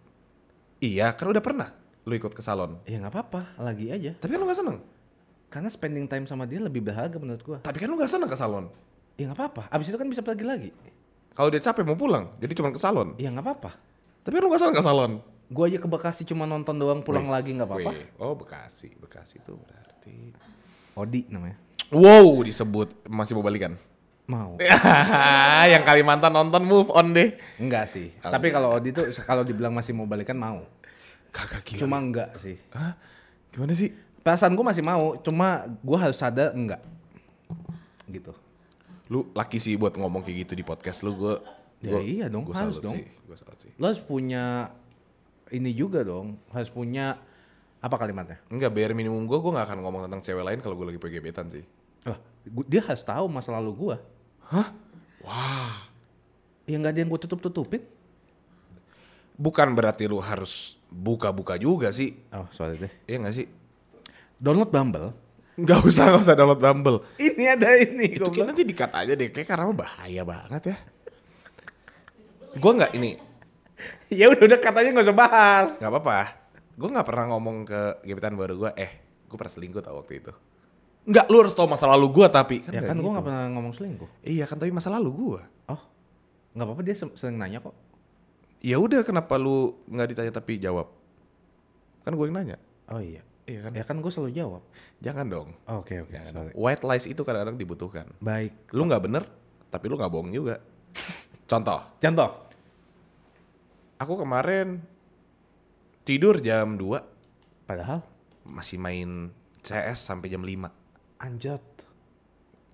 Iya, 0.79 1.13
kan 1.13 1.27
udah 1.27 1.37
pernah 1.37 1.69
lu 2.01 2.15
ikut 2.15 2.31
ke 2.31 2.41
salon. 2.41 2.81
ya 2.83 2.97
nggak 2.97 3.11
apa-apa 3.11 3.53
lagi 3.59 3.89
aja 3.89 4.15
Tapi 4.15 4.25
kan 4.27 4.39
lu 4.39 4.47
gak 4.47 4.57
seneng. 4.57 4.77
karena 5.45 5.69
spending 5.69 6.05
time 6.05 6.25
sama 6.25 6.45
dia 6.45 6.57
lebih 6.57 6.81
berharga 6.81 7.13
menurut 7.15 7.37
gue 7.37 7.57
Tapi 7.59 7.77
kan 7.77 7.85
lu 7.85 7.95
gak 7.95 8.09
seneng 8.09 8.25
ke 8.25 8.33
salon. 8.33 8.65
ya 9.13 9.27
nggak 9.27 9.37
apa-apa 9.37 9.63
abis 9.69 9.89
itu 9.89 9.97
kan 9.97 10.05
bisa 10.05 10.21
pergi 10.21 10.41
lagi 10.41 10.69
Kalau 11.31 11.47
dia 11.47 11.61
capek 11.61 11.83
mau 11.83 11.93
pulang, 11.93 12.33
jadi 12.37 12.51
cuma 12.53 12.69
ke 12.69 12.81
salon. 12.81 13.13
ya 13.15 13.29
nggak 13.29 13.45
apa-apa 13.45 13.71
Tapi 14.19 14.33
kan 14.33 14.41
lu 14.41 14.49
gak 14.49 14.61
seneng 14.61 14.73
ke 14.73 14.81
salon. 14.81 15.11
Gue 15.49 15.63
aja 15.65 15.77
ke 15.77 15.85
Bekasi 15.85 16.21
cuma 16.23 16.45
nonton 16.45 16.77
doang 16.77 17.01
pulang 17.01 17.25
Wih, 17.25 17.33
lagi 17.33 17.49
nggak 17.51 17.65
apa-apa. 17.65 17.91
Oh 18.17 18.33
Bekasi, 18.33 18.93
Bekasi 18.95 19.41
itu 19.41 19.57
berarti. 19.57 20.31
Odi 20.93 21.25
namanya 21.27 21.57
Wow, 21.89 22.41
disebut 22.41 23.05
masih 23.05 23.33
mau 23.33 23.41
balikan. 23.41 23.73
mau 24.25 24.61
yang 25.73 25.81
Kalimantan 25.81 26.29
nonton 26.29 26.61
move 26.61 26.93
on 26.93 27.11
deh. 27.11 27.33
enggak 27.57 27.89
sih 27.89 28.13
tapi 28.19 28.49
kalau 28.49 28.77
Odi 28.77 28.93
tuh 28.93 29.09
kalau 29.25 29.41
dibilang 29.41 29.73
masih 29.73 29.91
mau 29.91 30.05
balikan 30.05 30.37
mau 30.37 30.61
Kagak 31.29 31.65
gila. 31.65 31.79
cuma 31.81 31.97
enggak 31.97 32.37
sih 32.37 32.61
Hah? 32.69 32.93
Gimana 33.49 33.73
sih? 33.73 33.89
perasaan 34.21 34.53
gue 34.53 34.61
masih 34.61 34.85
mau 34.85 35.17
cuma 35.17 35.65
gue 35.65 35.97
harus 35.97 36.13
sadar 36.13 36.53
enggak 36.53 36.77
gitu 38.05 38.37
Lu 39.09 39.33
laki 39.33 39.57
sih 39.57 39.73
buat 39.73 39.97
ngomong 39.97 40.21
kayak 40.21 40.45
gitu 40.45 40.53
di 40.53 40.61
podcast 40.61 41.01
lu 41.01 41.17
gue. 41.17 41.33
Ya 41.81 41.97
iya 41.97 42.25
dong, 42.29 42.45
harus 42.53 42.77
dong. 42.77 42.93
Gue 43.25 43.33
salut 43.33 43.57
sih. 43.57 43.73
lo 43.73 43.89
harus 43.89 43.97
punya 43.97 44.69
ini 45.49 45.71
juga 45.71 46.01
dong 46.01 46.37
harus 46.49 46.69
punya 46.69 47.17
apa 47.79 47.95
kalimatnya 47.95 48.37
Enggak, 48.47 48.71
bare 48.71 48.91
minimum 48.91 49.23
gue, 49.23 49.37
gue 49.37 49.51
gak 49.51 49.67
akan 49.71 49.79
ngomong 49.79 50.01
tentang 50.07 50.19
cewek 50.19 50.43
lain 50.43 50.59
kalau 50.59 50.75
gue 50.75 50.91
lagi 50.91 50.99
gebetan 50.99 51.47
sih. 51.47 51.63
lah 52.03 52.19
dia 52.67 52.81
harus 52.81 53.01
tahu 53.01 53.25
masa 53.27 53.51
lalu 53.51 53.71
gue 53.75 53.95
Hah? 54.49 54.67
Wah. 55.21 55.87
ya 56.65 56.75
nggak 56.75 56.91
ada 56.91 56.99
yang 56.99 57.09
gue 57.09 57.21
tutup 57.21 57.39
tutupin 57.39 57.83
Bukan 59.39 59.71
berarti 59.71 60.03
lu 60.03 60.19
harus 60.19 60.75
buka-buka 60.91 61.55
juga 61.55 61.95
sih. 61.95 62.11
oh 62.35 62.43
sorry 62.51 62.75
deh 62.75 62.91
Iya 63.07 63.23
gak 63.23 63.35
sih? 63.35 63.47
download 64.35 64.67
Bumble 64.67 65.15
Gak 65.59 65.79
usah, 65.83 66.11
gak 66.11 66.23
usah 66.23 66.35
download 66.35 66.59
Bumble. 66.59 67.03
ini 67.15 67.43
ada 67.47 67.71
ini 67.75 68.15
Itu 68.15 68.27
kayak 68.27 68.47
nanti 68.51 68.63
dikat 68.63 68.91
aja 68.91 69.11
deh, 69.11 69.27
kayak 69.27 69.47
karena 69.47 69.71
bahaya 69.71 70.23
banget 70.23 70.71
ya. 70.71 70.77
Gue 72.63 72.71
nggak 72.73 72.91
ini, 72.95 73.15
ya 74.11 74.27
udah 74.27 74.43
udah 74.45 74.59
katanya 74.59 74.89
nggak 74.91 75.07
usah 75.07 75.17
bahas 75.17 75.69
nggak 75.77 75.91
apa-apa. 75.91 76.19
Gue 76.73 76.89
nggak 76.89 77.03
pernah 77.03 77.25
ngomong 77.29 77.57
ke 77.63 77.81
gebetan 78.03 78.33
baru 78.33 78.55
gue, 78.57 78.71
eh, 78.73 78.91
gue 79.25 79.35
pernah 79.35 79.51
selingkuh 79.51 79.79
tau 79.79 79.99
waktu 79.99 80.19
itu. 80.19 80.31
Nggak, 81.05 81.25
lu 81.27 81.37
harus 81.39 81.51
tau 81.51 81.65
masa 81.65 81.87
lalu 81.87 82.07
gue 82.13 82.27
tapi. 82.29 82.57
ya 82.63 82.79
kan 82.81 82.93
gue 82.93 83.01
gitu. 83.01 83.11
nggak 83.11 83.25
pernah 83.25 83.45
ngomong 83.49 83.73
selingkuh 83.73 84.09
Iya 84.21 84.45
kan, 84.45 84.55
tapi 84.55 84.69
masa 84.69 84.89
lalu 84.89 85.09
gue. 85.11 85.41
oh 85.67 85.81
nggak 86.49 86.65
apa-apa 86.65 86.81
dia 86.81 86.95
se- 86.95 87.13
sering 87.13 87.35
nanya 87.35 87.59
kok 87.59 87.75
Ya 88.59 88.75
udah, 88.75 89.01
kenapa 89.01 89.35
lu 89.35 89.79
nggak 89.85 90.07
ditanya 90.09 90.33
tapi 90.33 90.57
jawab? 90.57 90.91
Kan 92.01 92.13
gue 92.13 92.25
yang 92.25 92.35
nanya. 92.35 92.57
oh 92.87 92.99
iya 92.99 93.23
Iya 93.43 93.59
kan? 93.61 93.71
ya 93.73 93.83
kan 93.83 93.97
gue 93.97 94.11
selalu 94.11 94.31
jawab 94.31 94.61
Jangan 94.99 95.25
dong. 95.25 95.49
oke 95.65 95.93
oke 95.99 96.13
sorry 96.13 96.51
White 96.53 96.83
lies 96.83 97.05
itu 97.05 97.21
kadang-kadang 97.21 97.55
dibutuhkan. 97.55 98.05
baik 98.19 98.53
Lu 98.69 98.83
nggak 98.83 99.01
bener, 99.01 99.23
tapi 99.67 99.85
lu 99.85 99.95
nggak 99.95 100.09
bohong 100.09 100.29
juga. 100.29 100.61
Contoh, 101.49 101.81
contoh 101.97 102.48
aku 103.99 104.13
kemarin 104.17 104.79
tidur 106.01 106.39
jam 106.39 106.75
2 106.75 107.67
padahal 107.67 108.01
masih 108.47 108.81
main 108.81 109.29
CS 109.61 109.99
sampai 110.01 110.31
jam 110.31 110.41
5. 110.41 110.71
anjot 111.19 111.61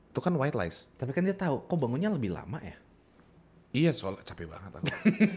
Itu 0.10 0.24
kan 0.24 0.32
white 0.38 0.56
lies. 0.56 0.88
tapi 0.96 1.12
kan 1.12 1.26
dia 1.26 1.36
tahu 1.36 1.66
kok 1.66 1.76
bangunnya 1.76 2.08
lebih 2.08 2.32
lama 2.32 2.62
ya 2.62 2.78
Iya, 3.76 3.92
soalnya 3.92 4.24
capek 4.24 4.48
banget 4.48 4.72
aku. 4.72 4.88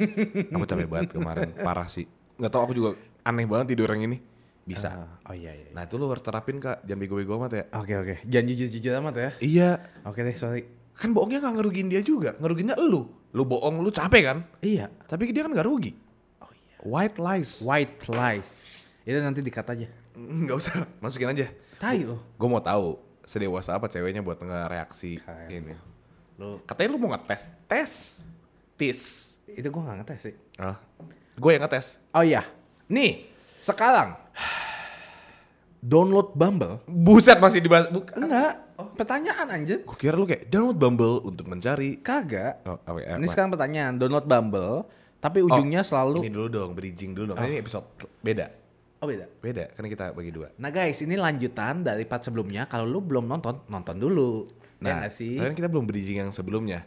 aku 0.54 0.62
capek 0.62 0.86
banget 0.86 1.10
kemarin, 1.10 1.50
parah 1.58 1.90
sih. 1.90 2.06
Nggak 2.38 2.54
tahu 2.54 2.62
aku 2.62 2.74
juga 2.78 2.90
aneh 3.26 3.50
banget 3.50 3.74
tidur 3.74 3.90
yang 3.90 4.06
ini. 4.06 4.22
Bisa. 4.62 4.94
Ah, 4.94 5.10
oh 5.26 5.34
iya 5.34 5.50
iya 5.50 5.74
Nah 5.74 5.90
itu 5.90 5.98
lu 5.98 6.06
harus 6.06 6.22
terapin 6.22 6.62
kak, 6.62 6.86
jangan 6.86 7.02
bego-bego 7.02 7.34
amat 7.34 7.50
ya. 7.50 7.64
oke 7.74 7.90
oke 7.98 8.14
jangan 8.30 8.46
jujur 8.46 8.68
jujur 8.70 8.92
amat 9.02 9.14
ya 9.18 9.30
Iya, 9.42 9.70
oke 10.06 10.22
deh 10.22 10.38
sorry 10.38 10.70
kan 10.94 11.10
bohongnya 11.10 11.42
nggak 11.42 11.54
ngerugiin 11.58 11.88
dia 11.90 11.98
juga, 11.98 12.38
ngerugiinnya 12.38 12.78
lu. 12.78 13.10
Lu 13.30 13.44
bohong, 13.44 13.78
lu 13.78 13.88
capek 13.88 14.22
kan? 14.24 14.38
iya 14.58 14.88
Tapi 15.04 15.28
dia 15.28 15.42
kan 15.42 15.50
nggak 15.50 15.64
rugi. 15.64 15.92
oh 16.38 16.48
iya 16.50 16.76
White 16.80 17.18
lies. 17.18 17.50
white 17.60 18.00
lies 18.08 18.50
itu 19.02 19.16
nanti 19.18 19.40
dikat 19.40 19.64
aja 19.66 19.88
Nggak 20.14 20.56
usah, 20.58 20.74
masukin 20.98 21.28
aja. 21.28 21.46
tai 21.76 22.02
loh 22.02 22.20
Gue 22.34 22.46
mau 22.46 22.58
tahu 22.58 22.96
sedewasa 23.22 23.72
apa 23.72 23.86
ceweknya 23.86 24.18
buat 24.18 24.36
ngereaksi 24.36 25.18
Kayak 25.18 25.48
ini. 25.50 25.72
lo 26.36 26.60
Katanya 26.62 26.88
lu 26.90 26.98
mau 26.98 27.10
ngetes, 27.10 27.48
tes, 27.64 27.92
tis. 28.74 29.00
itu 29.46 29.64
gue 29.64 29.80
gak 29.80 29.98
ngetes 29.98 30.20
sih 30.22 30.34
Ah, 30.56 30.76
gue 31.34 31.50
yang 31.50 31.62
ngetes. 31.62 31.96
oh 32.10 32.20
iya 32.20 32.44
nih 32.86 33.24
sekarang 33.58 34.12
download 35.82 36.32
Bumble 36.32 36.80
Buset 36.84 37.38
masih 37.38 37.60
dibahas. 37.60 37.88
Bukan. 37.88 38.12
enggak 38.18 38.67
pertanyaan 38.78 39.46
anjir 39.48 39.82
Gue 39.82 39.98
kira 39.98 40.14
lu 40.14 40.22
kayak 40.22 40.46
download 40.46 40.78
Bumble 40.78 41.18
untuk 41.20 41.46
mencari. 41.46 41.98
kagak 41.98 42.62
Oh, 42.62 42.78
apa 42.78 42.98
ya? 42.98 43.14
ini 43.14 43.24
apa? 43.24 43.32
sekarang 43.32 43.50
pertanyaan 43.50 43.92
download 43.94 44.24
Bumble 44.24 44.86
tapi 45.18 45.42
ujungnya 45.42 45.82
Ini 45.82 45.88
selalu 45.88 46.16
dulu 46.30 46.46
dong, 46.46 46.70
bridging 46.72 47.10
dulu 47.10 47.34
dong. 47.34 47.36
Kan 47.36 47.50
Ini 47.50 47.58
episode 47.58 47.86
beda. 48.20 48.46
oh 48.98 49.06
beda 49.06 49.26
Beda, 49.38 49.64
kan 49.70 49.82
kita 49.84 50.10
bagi 50.10 50.30
dua. 50.30 50.54
nah 50.54 50.70
guys 50.70 50.98
ini 51.00 51.14
lanjutan 51.14 51.82
dari 51.82 52.02
part 52.02 52.22
sebelumnya 52.22 52.66
kalau 52.66 52.86
lu 52.86 52.98
belum 52.98 53.26
nonton 53.26 53.66
nonton 53.66 53.98
dulu 53.98 54.46
ya 54.78 54.94
Nah, 54.94 54.94
nggak 55.02 55.10
sih 55.10 55.34
kan 55.36 55.58
kita 55.58 55.66
belum 55.66 55.90
bridging 55.90 56.22
yang 56.22 56.30
sebelumnya. 56.30 56.86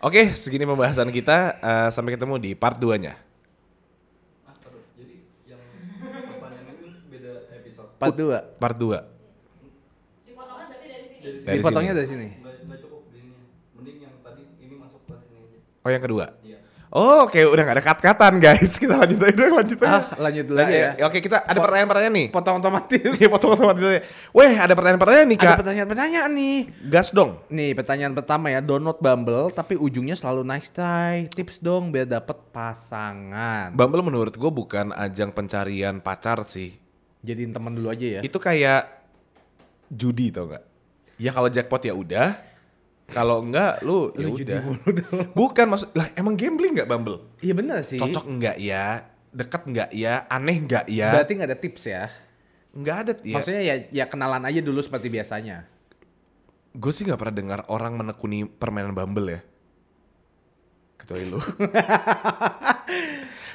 Oke, 0.00 0.32
segini 0.32 0.64
pembahasan 0.64 1.08
kita. 1.08 1.56
Eh, 1.56 1.88
sampai 1.88 2.16
ketemu 2.16 2.36
di 2.36 2.52
part 2.52 2.76
2-nya. 2.76 3.16
Part 7.96 8.16
2. 8.16 8.56
Part 8.56 8.76
2. 8.76 8.96
Dari 11.20 11.36
sini. 11.36 11.38
Dari 11.38 11.46
Dari 11.46 11.58
Dipotongnya 11.58 11.92
sini. 11.92 11.98
dari 11.98 12.08
sini. 12.08 12.28
Nggak, 12.32 12.54
nggak 12.64 12.78
cukup 12.80 13.00
di 13.06 13.18
ini. 13.18 13.34
Mending 13.74 13.96
yang 14.00 14.14
tadi 14.20 14.42
ini 14.58 14.74
masuk 14.74 15.00
ke 15.04 15.14
sini 15.18 15.36
aja. 15.38 15.58
Oh 15.80 15.90
yang 15.90 16.02
kedua. 16.02 16.26
Iya. 16.40 16.58
Oh, 16.90 17.22
oke 17.22 17.38
udah 17.38 17.62
gak 17.62 17.76
ada 17.78 17.84
kat-katan 17.86 18.42
guys. 18.42 18.74
Kita 18.82 18.98
lanjut 18.98 19.22
aja, 19.22 19.44
lanjut 19.46 19.78
aja. 19.78 19.94
Ah, 19.94 20.04
lanjut 20.18 20.42
dulu 20.42 20.58
aja 20.58 20.74
ya. 20.74 20.90
Oke, 21.06 21.22
kita 21.22 21.38
ada 21.38 21.54
pertanyaan-pertanyaan 21.54 22.14
nih. 22.18 22.26
Potong 22.34 22.58
otomatis. 22.58 23.14
Iya, 23.14 23.28
potong 23.30 23.54
otomatis 23.54 23.84
aja. 23.86 24.02
Weh, 24.34 24.52
ada 24.58 24.74
pertanyaan-pertanyaan 24.74 25.28
nih, 25.30 25.38
Ada 25.38 25.46
Kak. 25.46 25.56
pertanyaan-pertanyaan 25.62 26.30
nih. 26.34 26.56
Gas 26.90 27.14
dong. 27.14 27.38
Nih 27.46 27.78
pertanyaan 27.78 28.10
pertama 28.10 28.50
ya, 28.50 28.58
download 28.58 28.98
Bumble 28.98 29.54
tapi 29.54 29.78
ujungnya 29.78 30.18
selalu 30.18 30.42
nice 30.42 30.66
try. 30.66 31.30
Tips 31.30 31.62
dong 31.62 31.94
biar 31.94 32.10
dapet 32.10 32.42
pasangan. 32.50 33.70
Bumble 33.70 34.02
menurut 34.02 34.34
gue 34.34 34.50
bukan 34.50 34.90
ajang 34.90 35.30
pencarian 35.30 36.02
pacar 36.02 36.42
sih. 36.42 36.74
Jadiin 37.22 37.54
teman 37.54 37.70
dulu 37.70 37.86
aja 37.86 38.18
ya. 38.18 38.20
Itu 38.26 38.42
kayak 38.42 38.90
judi 39.86 40.34
tau 40.34 40.50
gak? 40.50 40.66
Ya 41.20 41.36
kalau 41.36 41.52
jackpot 41.52 41.84
ya 41.84 41.92
udah. 41.92 42.40
Kalau 43.10 43.42
enggak 43.44 43.84
lu 43.84 44.08
ya 44.16 44.30
udah. 44.32 44.62
Bukan 45.36 45.66
maksud 45.68 45.92
lah 45.92 46.08
emang 46.16 46.38
gambling 46.38 46.72
nggak 46.78 46.88
Bumble? 46.88 47.20
Iya 47.44 47.52
bener 47.52 47.84
sih. 47.84 48.00
Cocok 48.00 48.24
enggak 48.24 48.56
ya? 48.56 49.04
Deket 49.28 49.62
enggak 49.68 49.90
ya? 49.92 50.24
Aneh 50.32 50.56
enggak 50.56 50.88
ya? 50.88 51.12
Berarti 51.12 51.32
nggak 51.36 51.50
ada 51.50 51.58
tips 51.58 51.82
ya. 51.84 52.08
Enggak 52.72 52.96
ada 53.04 53.12
ya. 53.20 53.36
Maksudnya 53.36 53.62
ya 53.66 53.74
ya 53.92 54.04
kenalan 54.08 54.46
aja 54.48 54.64
dulu 54.64 54.80
seperti 54.80 55.12
biasanya. 55.12 55.68
gue 56.70 56.92
sih 56.94 57.02
nggak 57.02 57.18
pernah 57.18 57.34
dengar 57.34 57.60
orang 57.66 57.98
menekuni 57.98 58.46
permainan 58.46 58.94
Bumble 58.94 59.26
ya. 59.26 59.40
Kecuali 61.02 61.26
lu. 61.26 61.42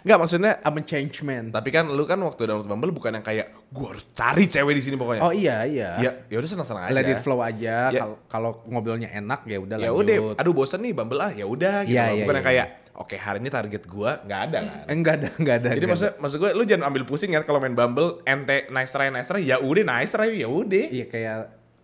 Enggak 0.06 0.18
maksudnya 0.22 0.52
I'm 0.62 0.78
a 0.78 0.84
change 0.86 1.26
man. 1.26 1.50
tapi 1.50 1.74
kan 1.74 1.90
lu 1.90 2.06
kan 2.06 2.22
waktu 2.22 2.46
download 2.46 2.70
Bumble 2.70 2.94
bukan 2.94 3.18
yang 3.18 3.26
kayak 3.26 3.58
gua 3.74 3.98
harus 3.98 4.06
cari 4.14 4.46
cewek 4.46 4.78
di 4.78 4.84
sini 4.86 4.96
pokoknya. 5.02 5.26
Oh 5.26 5.34
iya 5.34 5.66
iya. 5.66 5.90
Ya, 5.98 6.12
ya 6.30 6.38
udah 6.38 6.50
senang-senang 6.54 6.86
aja. 6.86 6.94
Let 6.94 7.10
it 7.10 7.26
flow 7.26 7.42
aja. 7.42 7.90
Ya. 7.90 8.06
Kalau 8.30 8.62
ngobrolnya 8.70 9.10
enak 9.10 9.50
ya 9.50 9.58
udah 9.58 9.82
Ya 9.82 9.90
lanjut. 9.90 10.06
udah, 10.06 10.16
aduh 10.38 10.54
bosen 10.54 10.86
nih 10.86 10.94
Bumble 10.94 11.18
ah, 11.18 11.34
ya 11.34 11.50
udah 11.50 11.82
gitu. 11.90 11.98
Iya, 11.98 12.14
iya, 12.14 12.22
bukan 12.22 12.38
iya, 12.38 12.38
yang 12.38 12.46
kayak 12.46 12.68
oke 12.96 13.16
hari 13.18 13.38
ini 13.42 13.50
target 13.50 13.84
gua 13.90 14.22
nggak 14.22 14.42
ada 14.46 14.58
kan. 14.62 14.78
Eh, 14.86 14.94
Enggak 14.94 15.14
ada, 15.18 15.28
enggak 15.42 15.56
ada. 15.58 15.70
Jadi 15.74 15.88
maksud 15.90 16.10
maksud 16.22 16.38
gue 16.38 16.52
lu 16.54 16.64
jangan 16.70 16.86
ambil 16.94 17.04
pusing 17.10 17.34
ya 17.34 17.42
kalau 17.42 17.58
main 17.58 17.74
Bumble 17.74 18.22
ente 18.30 18.70
nice 18.70 18.94
try 18.94 19.10
nice 19.10 19.26
try 19.26 19.42
ya 19.42 19.58
udah 19.58 19.84
nice 19.90 20.14
try 20.14 20.30
ya 20.30 20.46
udah. 20.46 20.86
Iya 20.86 21.06
kayak 21.10 21.38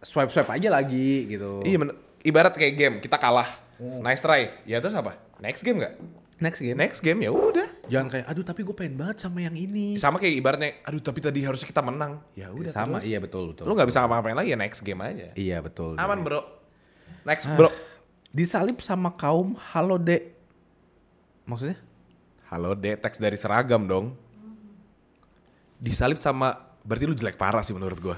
swipe 0.05 0.29
swipe 0.29 0.53
aja 0.53 0.69
lagi 0.69 1.25
gitu. 1.25 1.65
Iya 1.65 1.89
ibarat 2.21 2.53
kayak 2.53 2.73
game 2.77 2.95
kita 3.01 3.17
kalah. 3.17 3.49
Nice 3.81 4.21
try. 4.21 4.61
Ya 4.69 4.77
terus 4.77 4.93
apa? 4.93 5.17
Next 5.41 5.65
game 5.65 5.81
nggak? 5.81 6.20
Next 6.41 6.59
game. 6.59 6.73
Next 6.73 6.99
game 7.05 7.21
ya 7.21 7.29
udah. 7.29 7.69
Jangan 7.85 8.07
kayak 8.09 8.25
aduh 8.25 8.41
tapi 8.41 8.65
gue 8.65 8.73
pengen 8.73 8.97
banget 8.97 9.21
sama 9.21 9.45
yang 9.45 9.53
ini. 9.53 9.95
Sama 10.01 10.17
kayak 10.17 10.33
ibaratnya 10.41 10.69
aduh 10.81 10.97
tapi 10.97 11.21
tadi 11.21 11.45
harusnya 11.45 11.69
kita 11.69 11.85
menang. 11.85 12.17
Ya 12.33 12.49
udah 12.49 12.73
sama 12.73 12.97
terus. 12.97 13.13
iya 13.13 13.21
betul 13.21 13.53
betul. 13.53 13.69
Lu 13.69 13.77
nggak 13.77 13.85
bisa 13.85 14.01
ngapa-ngapain 14.01 14.33
lagi 14.33 14.49
ya 14.51 14.57
next 14.57 14.81
game 14.81 14.99
aja. 15.05 15.29
Iya 15.37 15.61
betul. 15.61 16.01
Aman, 16.01 16.25
Bro. 16.25 16.41
Next, 17.21 17.45
Bro. 17.53 17.69
Disalip 18.33 18.81
sama 18.81 19.13
kaum 19.13 19.53
halo 19.75 20.01
dek. 20.01 20.33
Maksudnya? 21.45 21.77
Halo, 22.51 22.75
De, 22.75 22.99
teks 22.99 23.15
dari 23.15 23.39
seragam 23.39 23.87
dong. 23.87 24.11
Disalip 25.79 26.19
sama 26.19 26.55
berarti 26.83 27.05
lu 27.07 27.15
jelek 27.15 27.39
parah 27.39 27.63
sih 27.63 27.71
menurut 27.71 27.99
gua. 27.99 28.17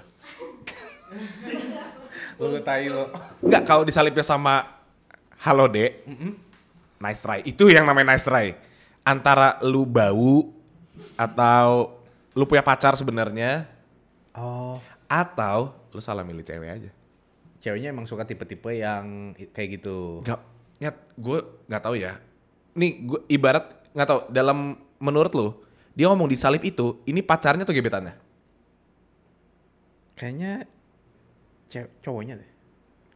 Lu 2.42 2.58
tai 2.66 2.90
lo. 2.90 3.14
Enggak, 3.46 3.64
kalau 3.70 3.86
disalipnya 3.86 4.26
sama 4.26 4.66
halo, 5.46 5.70
De. 5.70 6.02
Nice 7.04 7.20
try. 7.20 7.44
Itu 7.44 7.68
yang 7.68 7.84
namanya 7.84 8.16
nice 8.16 8.24
try. 8.24 8.56
Antara 9.04 9.60
lu 9.60 9.84
bau 9.84 10.56
atau 11.20 12.00
lu 12.32 12.48
punya 12.48 12.64
pacar 12.64 12.96
sebenarnya 12.96 13.68
Oh. 14.34 14.80
atau 15.06 15.76
lu 15.92 16.00
salah 16.00 16.24
milih 16.24 16.42
cewek 16.42 16.70
aja. 16.72 16.92
Ceweknya 17.60 17.92
emang 17.92 18.08
suka 18.08 18.24
tipe-tipe 18.24 18.72
yang 18.74 19.36
kayak 19.52 19.78
gitu. 19.78 20.24
Enggak, 20.26 20.42
nyat, 20.82 20.96
gue 21.20 21.38
nggak 21.70 21.84
tahu 21.84 21.96
ya. 22.00 22.18
Nih, 22.74 23.04
gue 23.06 23.20
ibarat 23.30 23.68
nggak 23.94 24.08
tahu 24.10 24.20
dalam 24.34 24.74
menurut 24.98 25.32
lu, 25.38 25.48
dia 25.94 26.10
ngomong 26.10 26.26
disalip 26.26 26.66
itu, 26.66 27.04
ini 27.06 27.22
pacarnya 27.22 27.62
atau 27.62 27.76
gebetannya? 27.76 28.16
Kayaknya 30.18 30.66
cewek 31.70 31.90
cowoknya 32.02 32.34
deh. 32.42 32.50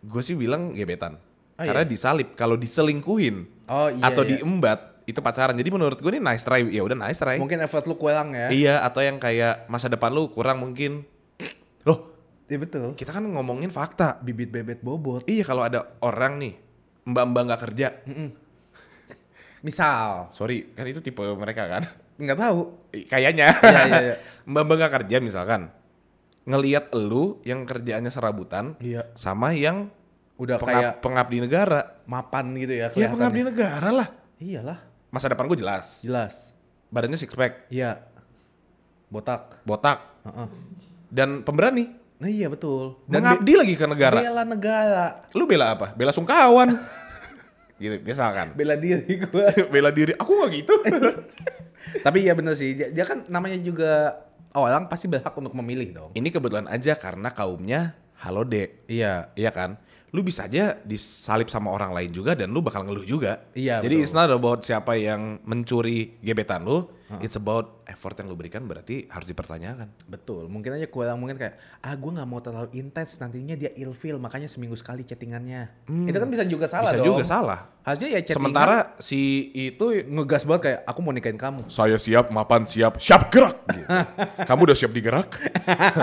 Gue 0.06 0.22
sih 0.22 0.38
bilang 0.38 0.78
gebetan. 0.78 1.18
Oh, 1.58 1.66
Karena 1.66 1.82
iya? 1.82 1.90
disalip, 1.90 2.38
kalau 2.38 2.54
diselingkuhin 2.54 3.50
Oh 3.66 3.90
iya. 3.90 4.04
atau 4.06 4.22
iya. 4.22 4.38
diembat 4.38 5.02
itu 5.04 5.18
pacaran. 5.20 5.58
Jadi 5.58 5.70
menurut 5.70 5.98
gue 5.98 6.12
nih 6.12 6.22
nice 6.22 6.44
try, 6.44 6.62
ya 6.64 6.86
udah 6.86 6.94
nice 6.94 7.18
try. 7.18 7.42
Mungkin 7.42 7.58
effort 7.60 7.84
lu 7.84 7.98
kurang 7.98 8.38
ya. 8.38 8.54
Iya, 8.54 8.76
atau 8.84 9.02
yang 9.02 9.18
kayak 9.18 9.66
masa 9.66 9.88
depan 9.88 10.14
lu 10.14 10.30
kurang 10.30 10.62
mungkin. 10.62 11.02
Loh, 11.82 12.14
Iya 12.46 12.60
betul. 12.60 12.94
kita 12.94 13.10
kan 13.10 13.24
ngomongin 13.24 13.68
fakta. 13.68 14.20
Bibit 14.20 14.52
bebet 14.52 14.80
bobot. 14.80 15.26
Iya, 15.26 15.44
kalau 15.44 15.66
ada 15.66 15.98
orang 16.00 16.38
nih 16.38 16.54
mbak-mbak 17.04 17.44
nggak 17.48 17.62
kerja, 17.66 17.88
Misal, 19.58 20.30
sorry, 20.30 20.70
kan 20.72 20.86
itu 20.86 21.02
tipe 21.02 21.20
mereka 21.34 21.66
kan? 21.66 21.84
nggak 22.18 22.38
tahu. 22.38 22.62
Kayaknya. 23.06 23.48
Iya, 23.52 23.82
iya, 23.84 23.98
iya. 24.04 24.16
mbak-mbak 24.50 24.76
nggak 24.78 24.94
kerja 25.02 25.18
misalkan, 25.20 25.62
ngelihat 26.44 26.94
lu 26.94 27.42
yang 27.42 27.66
kerjaannya 27.66 28.10
serabutan, 28.10 28.78
Iya. 28.78 29.10
sama 29.14 29.52
yang 29.52 29.90
Udah 30.38 30.56
pengab- 30.56 30.70
kayak 30.72 30.92
pengabdi 31.02 31.38
negara. 31.40 31.80
mapan 32.06 32.46
gitu 32.54 32.72
ya 32.72 32.80
Ya 32.80 32.88
kelihatannya. 32.88 33.14
pengabdi 33.14 33.42
negara 33.44 33.90
lah. 33.92 34.08
Iyalah, 34.38 34.80
Masa 35.10 35.28
depan 35.28 35.46
gue 35.46 35.58
jelas. 35.58 36.00
jelas. 36.00 36.54
Badannya 36.88 37.16
six 37.16 37.32
pack, 37.32 37.68
Iya. 37.68 38.06
Botak. 39.08 39.64
botak, 39.64 40.04
Heeh. 40.24 40.48
dan 41.10 41.42
pemberani. 41.42 41.90
Nah 42.18 42.28
iya 42.28 42.48
betul. 42.48 42.98
Mengabdi 43.06 43.54
lagi 43.56 43.74
ke 43.74 43.86
negara. 43.86 44.18
bela 44.18 44.44
negara. 44.44 45.06
Lu 45.32 45.46
bela 45.46 45.72
apa? 45.72 45.94
Bela 45.94 46.12
sungkawan. 46.12 46.70
gitu, 47.78 47.98
misalkan. 48.02 48.52
Bela 48.54 48.74
diri 48.74 49.22
gua. 49.24 49.48
bela 49.74 49.90
diri. 49.90 50.14
Aku 50.14 50.34
gak 50.36 50.52
gitu. 50.52 50.74
Tapi 52.06 52.18
iya 52.20 52.34
bener 52.34 52.54
sih, 52.54 52.74
dia, 52.74 52.90
dia 52.90 53.04
kan 53.04 53.24
namanya 53.28 53.56
juga 53.58 54.18
orang 54.52 54.86
pasti 54.86 55.06
berhak 55.06 55.32
untuk 55.32 55.56
memilih 55.56 55.90
dong. 55.94 56.12
Ini 56.12 56.28
kebetulan 56.28 56.68
aja 56.68 56.94
karena 56.94 57.30
kaumnya 57.30 57.94
halo 58.18 58.44
dek. 58.44 58.86
Iya. 58.88 59.32
Iya 59.34 59.52
kan? 59.52 59.78
Lu 60.16 60.24
bisa 60.24 60.48
aja 60.48 60.80
disalip 60.88 61.52
sama 61.52 61.68
orang 61.72 61.92
lain 61.92 62.12
juga 62.16 62.32
dan 62.32 62.48
lu 62.50 62.64
bakal 62.64 62.88
ngeluh 62.88 63.04
juga. 63.04 63.44
Iya, 63.52 63.84
Jadi 63.84 63.96
betul. 64.00 64.06
it's 64.08 64.16
not 64.16 64.32
about 64.32 64.64
siapa 64.64 64.96
yang 64.96 65.44
mencuri 65.44 66.16
gebetan 66.24 66.64
lu, 66.64 66.88
it's 67.20 67.34
about 67.34 67.82
effort 67.86 68.14
yang 68.16 68.28
lu 68.28 68.36
berikan 68.36 68.64
berarti 68.64 69.08
harus 69.08 69.24
dipertanyakan. 69.24 69.88
Betul, 70.06 70.48
mungkin 70.48 70.76
aja 70.76 70.86
kurang 70.86 71.18
mungkin 71.18 71.36
kayak 71.36 71.56
ah 71.80 71.94
gue 71.94 72.12
nggak 72.12 72.28
mau 72.28 72.40
terlalu 72.40 72.70
intens 72.74 73.16
nantinya 73.18 73.56
dia 73.56 73.72
ilfil 73.74 74.18
makanya 74.18 74.46
seminggu 74.46 74.76
sekali 74.76 75.02
chattingannya. 75.02 75.88
Itu 76.06 76.18
kan 76.18 76.28
bisa 76.28 76.44
juga 76.44 76.68
salah 76.68 76.92
bisa 76.92 77.00
dong. 77.00 77.08
juga 77.14 77.24
salah. 77.24 77.60
Harusnya 77.82 78.08
ya 78.12 78.20
chattingan 78.20 78.52
Sementara 78.52 78.78
si 79.00 79.20
itu 79.56 79.86
ngegas 80.04 80.44
banget 80.44 80.62
kayak 80.62 80.80
aku 80.84 81.00
mau 81.00 81.16
nikahin 81.16 81.40
kamu. 81.40 81.72
saya 81.72 81.96
siap, 81.96 82.28
mapan 82.30 82.68
siap, 82.68 83.00
siap 83.00 83.32
gerak. 83.32 83.56
Gitu. 83.72 83.88
Kamu 84.50 84.68
udah 84.68 84.76
siap 84.76 84.92
digerak? 84.92 85.30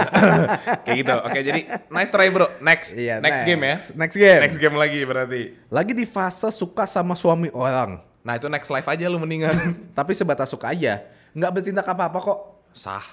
Kayak 0.84 0.96
gitu. 0.96 1.14
Oke, 1.24 1.38
jadi 1.40 1.60
nice 1.88 2.10
try 2.10 2.28
bro. 2.28 2.48
Next, 2.60 2.92
Iya, 2.94 3.20
next, 3.20 3.42
next. 3.42 3.44
game 3.44 3.62
ya. 3.62 3.76
Next 3.94 4.16
game. 4.16 4.40
Next 4.40 4.58
game 4.58 4.76
lagi 4.76 5.00
berarti. 5.04 5.42
Lagi 5.68 5.92
di 5.92 6.06
fase 6.06 6.48
suka 6.48 6.84
sama 6.84 7.12
suami 7.14 7.48
orang, 7.52 8.00
Nah 8.24 8.40
itu 8.40 8.48
next 8.48 8.72
live 8.72 8.88
aja 8.88 9.04
lu 9.12 9.20
mendingan. 9.20 9.52
tapi 9.98 10.16
sebatas 10.16 10.48
suka 10.48 10.72
aja, 10.72 11.04
nggak 11.36 11.50
bertindak 11.52 11.84
apa-apa 11.84 12.18
kok. 12.18 12.38
Sah. 12.72 13.04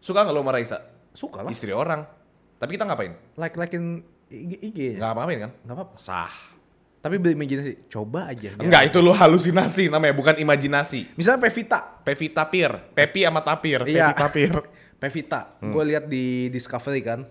Suka 0.00 0.24
nggak 0.24 0.34
lu 0.34 0.40
sama 0.40 0.52
Raisa? 0.56 0.78
Suka 1.12 1.44
lah. 1.44 1.52
Istri 1.52 1.76
orang. 1.76 2.08
Tapi 2.58 2.70
kita 2.74 2.88
ngapain? 2.88 3.12
Like 3.36 3.54
likein 3.54 4.02
IG, 4.32 4.52
IG 4.64 4.78
nya. 4.96 4.98
Nggak 4.98 5.10
ngapain 5.14 5.38
kan? 5.44 5.52
Nggak 5.62 5.76
apa-apa. 5.76 5.94
Sah. 6.00 6.32
Tapi 6.98 7.14
berimajinasi, 7.22 7.86
coba 7.86 8.34
aja. 8.34 8.58
Enggak, 8.58 8.90
itu 8.90 8.98
lu 8.98 9.14
halusinasi 9.14 9.86
namanya, 9.86 10.18
bukan 10.18 10.34
imajinasi. 10.34 11.14
Misalnya 11.14 11.46
Pevita. 11.46 11.78
Pevi 12.02 12.26
tapir, 12.34 12.74
Pepi 12.90 13.22
sama 13.22 13.38
tapir, 13.38 13.86
Iya. 13.86 14.10
Pepi 14.10 14.18
tapir. 14.18 14.54
Pevita. 15.00 15.40
Hmm. 15.62 15.70
Gue 15.70 15.94
lihat 15.94 16.10
di 16.10 16.50
Discovery 16.50 17.00
kan. 17.06 17.22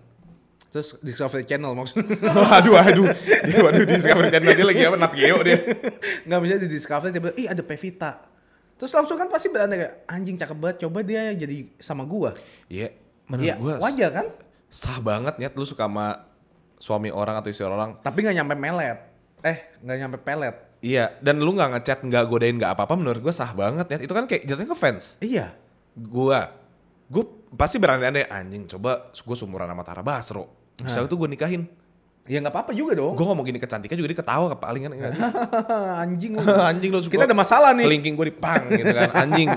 Terus 0.77 0.93
Discovery 1.01 1.41
Channel 1.41 1.73
maksudnya. 1.73 2.05
waduh, 2.45 2.73
waduh. 2.77 3.07
Dia 3.49 3.59
waduh 3.65 3.81
di 3.81 3.97
Discovery 3.97 4.29
Channel 4.29 4.53
dia 4.53 4.65
lagi 4.69 4.81
apa? 4.85 4.97
Nat 5.01 5.13
Geo 5.17 5.37
dia. 5.41 5.57
Nggak 6.29 6.39
bisa 6.45 6.53
di 6.61 6.67
Discovery 6.69 7.09
tiba 7.09 7.33
ih 7.33 7.49
ada 7.49 7.65
Pevita. 7.65 8.21
Terus 8.77 8.93
langsung 8.93 9.17
kan 9.17 9.25
pasti 9.25 9.49
beranda 9.49 9.73
kayak 9.73 10.05
anjing 10.05 10.37
cakep 10.37 10.53
banget 10.53 10.77
coba 10.85 11.01
dia 11.01 11.33
jadi 11.33 11.65
sama 11.81 12.05
gua. 12.05 12.37
Iya, 12.69 12.93
menurut 13.25 13.49
Iya, 13.49 13.55
gua 13.57 13.73
wajar 13.81 14.09
kan? 14.13 14.27
sah 14.69 15.01
banget 15.01 15.33
ya 15.41 15.49
lu 15.49 15.65
suka 15.65 15.89
sama 15.89 16.29
suami 16.77 17.09
orang 17.09 17.41
atau 17.41 17.49
istri 17.49 17.65
orang. 17.65 17.97
Tapi 18.05 18.21
nggak 18.21 18.37
nyampe 18.37 18.53
melet. 18.53 18.99
Eh, 19.41 19.81
nggak 19.81 19.97
nyampe 19.97 20.17
pelet. 20.21 20.55
Iya, 20.77 21.17
dan 21.25 21.41
lu 21.41 21.57
nggak 21.57 21.73
ngechat, 21.73 21.99
nggak 22.05 22.23
godain, 22.29 22.53
nggak 22.53 22.77
apa-apa 22.77 22.93
menurut 22.93 23.17
gua 23.25 23.33
sah 23.33 23.49
banget 23.49 23.89
ya. 23.89 23.97
Itu 23.97 24.13
kan 24.13 24.29
kayak 24.29 24.45
jatuhnya 24.45 24.69
ke 24.69 24.77
fans. 24.77 25.17
Iya. 25.25 25.57
Gua, 25.97 26.53
gua 27.09 27.25
pasti 27.57 27.81
berandai-andai 27.81 28.29
anjing 28.29 28.69
coba 28.69 29.09
gua 29.25 29.33
sumuran 29.33 29.65
sama 29.65 29.81
Tara 29.81 30.05
Basro. 30.05 30.56
Bisa 30.77 31.03
itu 31.03 31.15
gua 31.17 31.25
nikahin. 31.25 31.65
Ya 32.27 32.43
nggak 32.43 32.51
apa-apa 32.51 32.75
juga 32.75 32.91
dong. 32.91 33.15
Gue 33.15 33.23
ngomong 33.23 33.47
gini 33.47 33.55
kecantikan 33.55 33.95
juga 33.95 34.11
dia 34.11 34.19
ketawa 34.19 34.51
ke 34.51 34.57
paling 34.59 34.81
kan 34.83 34.91
enggak 34.91 35.11
sih? 35.15 35.23
anjing 36.03 36.31
lu. 36.35 36.43
anjing 36.75 36.91
lu 36.91 36.99
suka 36.99 37.13
Kita 37.15 37.23
ada 37.23 37.31
masalah 37.31 37.71
nih. 37.71 37.87
kelingking 37.87 38.19
gue 38.19 38.27
di 38.27 38.35
pang 38.35 38.67
gitu 38.67 38.83
kan 38.91 39.09
anjing 39.15 39.47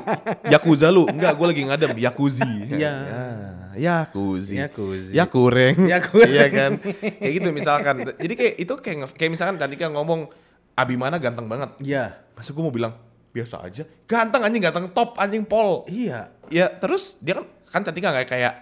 yakuza 0.46 0.86
lu 0.86 1.02
enggak 1.10 1.34
gue 1.34 1.46
lagi 1.50 1.62
ngadem 1.66 1.90
yakuzi 1.98 2.46
Iya. 2.70 2.94
Ya. 2.94 3.26
Yakuzi. 3.74 4.54
Yakuzi. 4.62 5.10
Ya 5.10 5.26
kureng. 5.26 5.82
Ya 5.82 5.98
kureng. 5.98 6.30
Iya 6.30 6.46
kan. 6.46 6.70
kayak 7.18 7.32
gitu 7.42 7.48
misalkan. 7.50 7.94
Jadi 8.06 8.34
kayak 8.38 8.54
itu 8.62 8.72
kayak 8.78 8.96
kayak 9.18 9.30
misalkan 9.34 9.58
Cantika 9.58 9.90
ngomong 9.90 10.30
Abimana 10.78 11.18
ganteng 11.18 11.50
banget. 11.50 11.74
Iya. 11.82 12.22
Masa 12.38 12.54
gue 12.54 12.62
mau 12.62 12.70
bilang 12.70 12.94
biasa 13.34 13.66
aja. 13.66 13.82
Ganteng 14.06 14.46
anjing 14.46 14.62
ganteng 14.62 14.86
top 14.94 15.18
anjing 15.18 15.42
pol. 15.42 15.90
Iya. 15.90 16.30
Ya 16.54 16.70
terus 16.70 17.18
dia 17.18 17.34
kan 17.34 17.50
kan 17.66 17.82
Cantika 17.82 18.14
nggak 18.14 18.30
kayak 18.30 18.54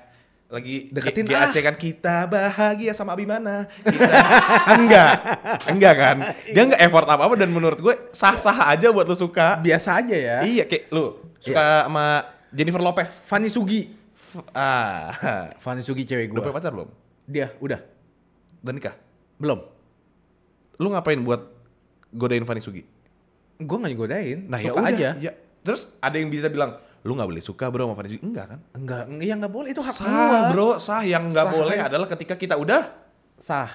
lagi 0.48 0.88
Deketin 0.88 1.24
G- 1.24 1.36
ah. 1.36 1.46
GAC 1.46 1.56
kan 1.60 1.76
kita 1.76 2.16
bahagia 2.24 2.92
sama 2.92 3.12
Abimana. 3.12 3.68
Kita 3.78 4.16
enggak. 4.74 5.12
Enggak 5.68 5.94
kan. 5.94 6.16
Dia 6.46 6.62
enggak 6.64 6.80
effort 6.80 7.04
apa-apa 7.04 7.36
dan 7.36 7.48
menurut 7.48 7.76
gue 7.76 7.94
sah-sah 8.10 8.56
aja 8.66 8.88
buat 8.88 9.04
lu 9.04 9.12
suka. 9.12 9.60
Biasa 9.60 10.00
aja 10.00 10.16
ya. 10.16 10.36
Iya 10.40 10.64
kayak 10.64 10.88
lu 10.88 11.20
suka 11.36 11.84
sama 11.84 12.24
Jennifer 12.48 12.80
Lopez. 12.80 13.28
Fanny 13.28 13.46
Sugi. 13.46 13.92
F- 14.10 14.48
Ah, 14.50 15.12
Fanny 15.62 15.80
Sugi 15.80 16.04
cewek 16.04 16.28
udah 16.28 16.40
gue. 16.40 16.44
punya 16.44 16.56
pacar 16.56 16.72
belum? 16.72 16.88
Dia 17.24 17.52
udah. 17.60 17.80
Dan 18.58 18.72
nikah? 18.74 18.96
Belum. 19.36 19.60
Lu 20.76 20.88
ngapain 20.88 21.20
buat 21.20 21.44
godain 22.10 22.44
Fanny 22.44 22.60
Sugi? 22.60 22.88
Gue 23.58 23.76
gak 23.76 23.92
godain. 23.94 24.48
Nah 24.48 24.56
ya 24.58 24.72
udah. 24.72 24.88
aja. 24.88 25.08
Ya. 25.20 25.32
Terus 25.60 25.92
ada 25.98 26.16
yang 26.16 26.32
bisa 26.32 26.48
bilang, 26.48 26.80
lu 27.00 27.14
nggak 27.14 27.28
boleh 27.28 27.40
suka 27.40 27.68
bro 27.68 27.86
sama 27.86 28.02
Sugi? 28.02 28.18
Enggak 28.20 28.46
kan? 28.48 28.60
Enggak, 28.72 29.02
ya 29.18 29.34
nggak 29.34 29.52
boleh 29.52 29.68
itu 29.70 29.80
hak 29.80 29.94
Sah 29.94 30.06
gua. 30.06 30.40
bro, 30.50 30.68
sah. 30.76 31.02
Yang 31.02 31.24
nggak 31.30 31.46
boleh 31.48 31.78
adalah 31.80 32.06
ketika 32.06 32.34
kita 32.34 32.54
udah. 32.54 32.82
Sah. 33.36 33.70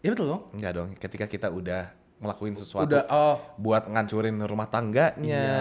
Iya 0.00 0.10
betul 0.14 0.26
dong. 0.28 0.42
Enggak 0.52 0.72
dong, 0.74 0.88
ketika 0.96 1.24
kita 1.24 1.48
udah 1.48 1.90
ngelakuin 2.18 2.52
sesuatu. 2.52 2.84
Udah 2.84 3.06
oh 3.08 3.36
Buat 3.56 3.86
ngancurin 3.86 4.36
rumah 4.40 4.66
tangganya. 4.66 5.16
Iya. 5.16 5.60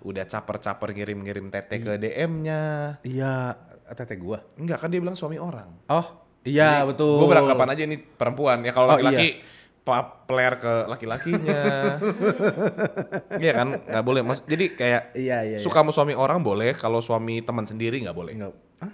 Udah 0.00 0.24
caper-caper 0.24 0.90
ngirim-ngirim 0.92 1.46
tete 1.48 1.78
ke 1.78 1.92
DM-nya. 1.96 2.96
iya 3.02 3.54
tete 3.88 4.16
gua. 4.16 4.40
Enggak 4.56 4.80
kan 4.80 4.88
dia 4.88 4.98
bilang 4.98 5.14
suami 5.14 5.36
orang. 5.36 5.68
Oh 5.86 6.06
iya 6.42 6.82
betul. 6.82 7.20
Gue 7.20 7.28
beranggapan 7.30 7.68
aja 7.70 7.82
ini 7.84 7.96
perempuan. 7.98 8.58
Ya 8.60 8.72
kalau 8.72 8.88
Oh, 8.88 8.96
laki-laki 8.96 9.28
pa- 9.36 9.40
player 9.82 10.54
ke 10.56 10.72
laki-lakinya. 10.86 11.60
Iya 13.42 13.52
kan 13.52 13.68
nggak 13.82 14.04
boleh. 14.04 14.20
Mas, 14.22 14.40
jadi 14.46 14.70
kayak 14.72 15.02
Iya 15.16 15.38
iya. 15.42 15.58
suka 15.58 15.82
sama 15.82 15.90
suami 15.90 16.14
orang 16.14 16.38
boleh. 16.40 16.74
Kalau 16.76 17.02
suami 17.02 17.42
teman 17.42 17.66
sendiri 17.66 17.98
nggak 17.98 18.14
boleh. 18.14 18.32
Enggak. 18.36 18.54
Hah? 18.78 18.92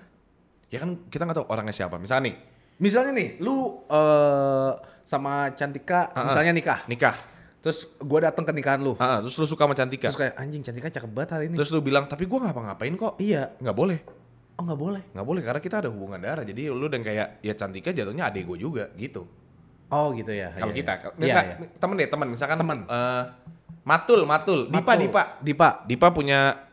Ya 0.68 0.78
kan 0.80 0.96
kita 1.08 1.28
nggak 1.28 1.44
tahu 1.44 1.46
orangnya 1.48 1.74
siapa. 1.74 2.00
Misalnya 2.00 2.32
nih 2.32 2.36
Misalnya 2.78 3.10
nih, 3.10 3.42
lu 3.42 3.82
eh 3.90 4.70
sama 5.02 5.50
Cantika 5.58 6.14
Ah, 6.14 6.22
ah. 6.22 6.24
misalnya 6.30 6.52
nikah. 6.54 6.80
nikah. 6.86 7.16
Terus 7.58 7.90
gua 7.98 8.30
datang 8.30 8.46
ke 8.46 8.54
nikahan 8.54 8.78
lu. 8.78 8.94
Ah, 9.02 9.18
terus 9.18 9.34
lu 9.34 9.50
suka 9.50 9.66
sama 9.66 9.74
Cantika. 9.74 10.14
Terus 10.14 10.20
kayak 10.20 10.34
anjing 10.38 10.62
Cantika 10.62 10.86
cakep 10.94 11.10
banget 11.10 11.30
hari 11.34 11.44
ini. 11.50 11.58
Terus 11.58 11.74
lu 11.74 11.82
bilang 11.82 12.06
tapi 12.06 12.24
gue 12.24 12.38
ngapa-ngapain 12.38 12.94
kok. 12.94 13.18
iya. 13.18 13.50
Nggak 13.58 13.74
boleh. 13.76 13.98
Oh 14.54 14.62
nggak 14.62 14.78
boleh. 14.78 15.02
Nggak 15.10 15.26
boleh 15.26 15.42
karena 15.42 15.60
kita 15.60 15.76
ada 15.82 15.88
hubungan 15.90 16.22
darah. 16.22 16.46
Jadi 16.46 16.70
lu 16.70 16.86
dan 16.86 17.02
kayak 17.02 17.42
ya 17.42 17.54
Cantika 17.58 17.90
jatuhnya 17.90 18.30
adek 18.30 18.46
gue 18.46 18.58
juga 18.62 18.94
gitu. 18.94 19.26
Oh 19.88 20.12
gitu 20.12 20.28
ya. 20.30 20.52
Kalau 20.52 20.70
Iya, 20.70 20.78
kita, 20.78 20.92
iya. 20.92 21.08
Nggak, 21.08 21.44
Iya, 21.48 21.56
iya. 21.64 21.78
temen 21.78 21.94
deh 21.96 22.08
temen. 22.08 22.26
Misalkan 22.28 22.56
Temen. 22.56 22.78
eh, 22.84 23.22
Matul, 23.82 24.20
Matul, 24.22 24.60
Dipa, 24.68 24.84
Matul. 24.84 25.00
Dipa. 25.02 25.22
Dipa. 25.40 25.68
Dipa 25.82 26.06
punya 26.12 26.68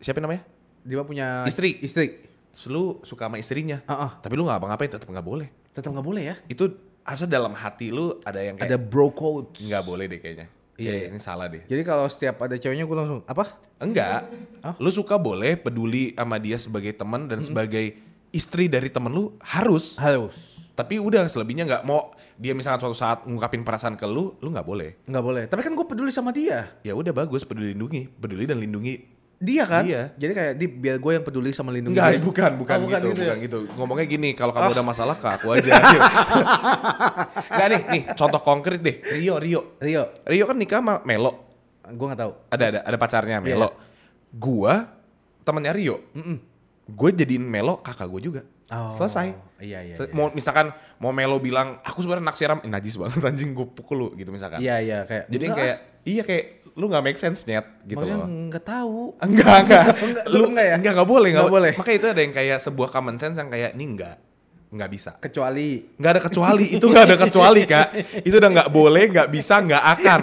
siapa 0.00 0.18
namanya? 0.18 0.42
Dipa 0.80 1.04
punya 1.04 1.44
Istri. 1.44 1.76
Istri. 1.78 2.06
Terus 2.54 2.66
lu 2.66 3.02
suka 3.02 3.26
sama 3.26 3.36
istrinya. 3.36 3.84
Ah, 3.84 4.08
ah. 4.08 4.10
Tapi 4.16 4.32
lu 4.32 4.46
nggak 4.46 4.58
apa-ngapain 4.58 4.88
tetap 4.88 5.04
nggak 5.04 5.22
boleh. 5.22 5.48
Tetap 5.70 5.90
nggak 5.90 6.06
boleh 6.06 6.22
ya. 6.24 6.36
Itu 6.46 6.72
harusnya 7.02 7.28
dalam 7.30 7.52
hati 7.52 7.92
lu 7.92 8.16
ada 8.22 8.40
yang 8.40 8.56
Ada 8.56 8.74
kayak 8.74 8.88
bro 8.88 9.12
codes. 9.12 9.60
nggak 9.62 9.84
boleh 9.84 10.08
deh 10.08 10.18
kayaknya. 10.18 10.46
Iya, 10.74 10.88
Iya, 10.88 10.92
iya. 10.96 11.06
ini 11.12 11.20
salah 11.20 11.46
deh. 11.46 11.62
Jadi 11.64 11.82
kalau 11.82 12.08
setiap 12.08 12.40
ada 12.40 12.56
ceweknya 12.56 12.82
gue 12.82 12.96
langsung 12.96 13.20
apa? 13.22 13.60
Enggak. 13.76 14.24
Ah. 14.58 14.72
Lu 14.78 14.88
suka 14.88 15.14
boleh 15.14 15.54
peduli 15.54 16.14
sama 16.14 16.40
dia 16.40 16.56
sebagai 16.56 16.90
teman 16.90 17.28
dan 17.28 17.44
sebagai 17.44 17.94
istri 18.34 18.66
dari 18.66 18.90
temen 18.90 19.08
lu 19.08 19.38
harus. 19.40 19.94
Harus. 19.96 20.58
Tapi 20.74 20.98
udah 20.98 21.30
selebihnya 21.30 21.64
nggak 21.64 21.82
mau 21.86 22.10
dia 22.34 22.50
misalkan 22.50 22.82
suatu 22.82 22.98
saat 22.98 23.22
ngungkapin 23.22 23.62
perasaan 23.62 23.94
ke 23.94 24.02
lu, 24.04 24.34
lu 24.42 24.50
nggak 24.50 24.66
boleh. 24.66 24.98
Nggak 25.06 25.22
boleh. 25.22 25.42
Tapi 25.46 25.60
kan 25.62 25.72
gue 25.72 25.86
peduli 25.86 26.10
sama 26.10 26.34
dia. 26.34 26.74
Ya 26.82 26.92
udah 26.92 27.14
bagus 27.14 27.46
peduli 27.46 27.70
lindungi, 27.70 28.10
peduli 28.10 28.42
dan 28.42 28.58
lindungi. 28.58 29.14
Dia 29.38 29.62
kan? 29.64 29.86
Iya. 29.86 30.10
Jadi 30.16 30.32
kayak 30.32 30.52
di, 30.56 30.66
biar 30.66 30.96
gue 30.98 31.12
yang 31.12 31.22
peduli 31.22 31.50
sama 31.50 31.70
lindungi 31.70 31.94
Enggak, 31.94 32.16
dia. 32.16 32.22
bukan, 32.22 32.50
bukan, 32.56 32.76
Oh, 32.80 32.82
bukan 32.86 32.98
gitu, 32.98 33.08
gitu 33.12 33.20
ya? 33.20 33.26
bukan 33.28 33.38
gitu. 33.44 33.58
Ngomongnya 33.76 34.06
gini, 34.08 34.30
kalau 34.32 34.50
kamu 34.50 34.66
Ah. 34.66 34.74
ada 34.74 34.82
masalah 34.82 35.14
ke 35.14 35.26
aku 35.28 35.46
aja. 35.52 35.72
Enggak 37.50 37.68
nih, 37.68 37.80
nih 37.90 38.02
contoh 38.14 38.40
konkret 38.40 38.80
deh. 38.80 38.96
Rio, 39.14 39.34
Rio. 39.38 39.60
Rio, 39.78 40.02
Rio 40.24 40.44
kan 40.46 40.56
nikah 40.56 40.80
sama 40.80 40.94
Melo. 41.04 41.32
gue 41.84 42.06
nggak 42.08 42.16
tahu. 42.18 42.32
Ada 42.48 42.64
ada 42.64 42.80
ada 42.82 42.96
pacarnya 42.96 43.36
Iya. 43.38 43.44
Melo. 43.44 43.68
Gua 44.32 44.88
temennya 45.44 45.70
Rio. 45.70 45.96
Gue 46.84 47.10
jadiin 47.16 47.40
Melo 47.40 47.80
kakak 47.80 48.08
gue 48.12 48.20
juga. 48.20 48.42
Oh, 48.72 48.92
Selesai. 48.96 49.32
Iya 49.60 49.80
iya. 49.84 49.94
Iya. 49.96 50.12
Mau 50.12 50.28
misalkan 50.32 50.72
mau 51.00 51.12
Melo 51.12 51.40
bilang 51.40 51.80
aku 51.80 52.04
sebenarnya 52.04 52.28
naksiram, 52.28 52.58
eh, 52.64 52.70
najis 52.70 52.96
banget 53.00 53.20
anjing 53.30 53.56
gue 53.56 53.66
pukul 53.72 53.96
lu 53.96 54.08
gitu 54.16 54.28
misalkan. 54.32 54.60
Iya 54.60 54.76
iya 54.80 54.98
kayak. 55.08 55.24
Jadi 55.32 55.44
enggak 55.44 55.60
kayak 55.60 55.78
iya 56.04 56.22
kayak 56.24 56.44
lu 56.74 56.84
nggak 56.90 57.04
make 57.06 57.20
sense 57.20 57.46
nyet 57.46 57.62
ah. 57.62 57.86
gitu 57.86 58.02
Maksudnya 58.02 58.18
loh. 58.20 58.28
nggak 58.28 58.64
tahu. 58.66 59.00
Enggak, 59.26 59.56
enggak. 59.64 59.84
Enggak, 59.94 60.24
lu 60.26 60.36
lu 60.36 60.44
enggak 60.52 60.66
ya? 60.66 60.74
Enggak, 60.76 60.92
enggak 60.98 61.08
boleh, 61.08 61.28
enggak 61.30 61.44
Enggak 61.46 61.56
boleh. 61.56 61.72
Makanya 61.78 61.96
itu 61.96 62.08
ada 62.10 62.20
yang 62.20 62.34
kayak 62.34 62.58
sebuah 62.60 62.88
common 62.90 63.16
sense 63.16 63.36
yang 63.38 63.48
kayak 63.48 63.70
ini 63.78 63.84
enggak. 63.94 64.16
Enggak 64.74 64.90
bisa. 64.90 65.10
Kecuali 65.22 65.86
Enggak 65.94 66.18
ada 66.18 66.22
kecuali, 66.26 66.64
itu 66.74 66.84
enggak 66.90 67.06
ada 67.06 67.18
kecuali, 67.22 67.62
Kak. 67.62 67.88
Itu 68.26 68.42
udah 68.42 68.50
enggak 68.50 68.70
boleh, 68.74 69.04
enggak 69.06 69.28
bisa, 69.30 69.62
enggak 69.62 69.84
akan. 69.86 70.20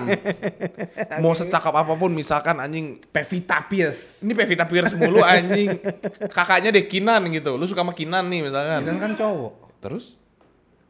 Mau 1.23 1.31
secakap 1.31 1.71
apa 1.71 1.95
pun 1.95 2.11
misalkan 2.11 2.59
anjing 2.59 2.99
Pevita 2.99 3.63
Pierce. 3.63 4.27
ini 4.27 4.35
Pevita 4.35 4.67
Pierce 4.67 4.91
mulu 4.99 5.23
anjing. 5.23 5.79
Kakaknya 6.27 6.75
deh 6.75 6.83
Kinan 6.83 7.31
gitu. 7.31 7.55
Lu 7.55 7.63
suka 7.63 7.79
sama 7.79 7.95
Kinan 7.95 8.27
nih 8.27 8.51
misalkan. 8.51 8.83
Kita 8.83 8.99
kan 8.99 9.13
cowok. 9.15 9.53
Terus? 9.79 10.19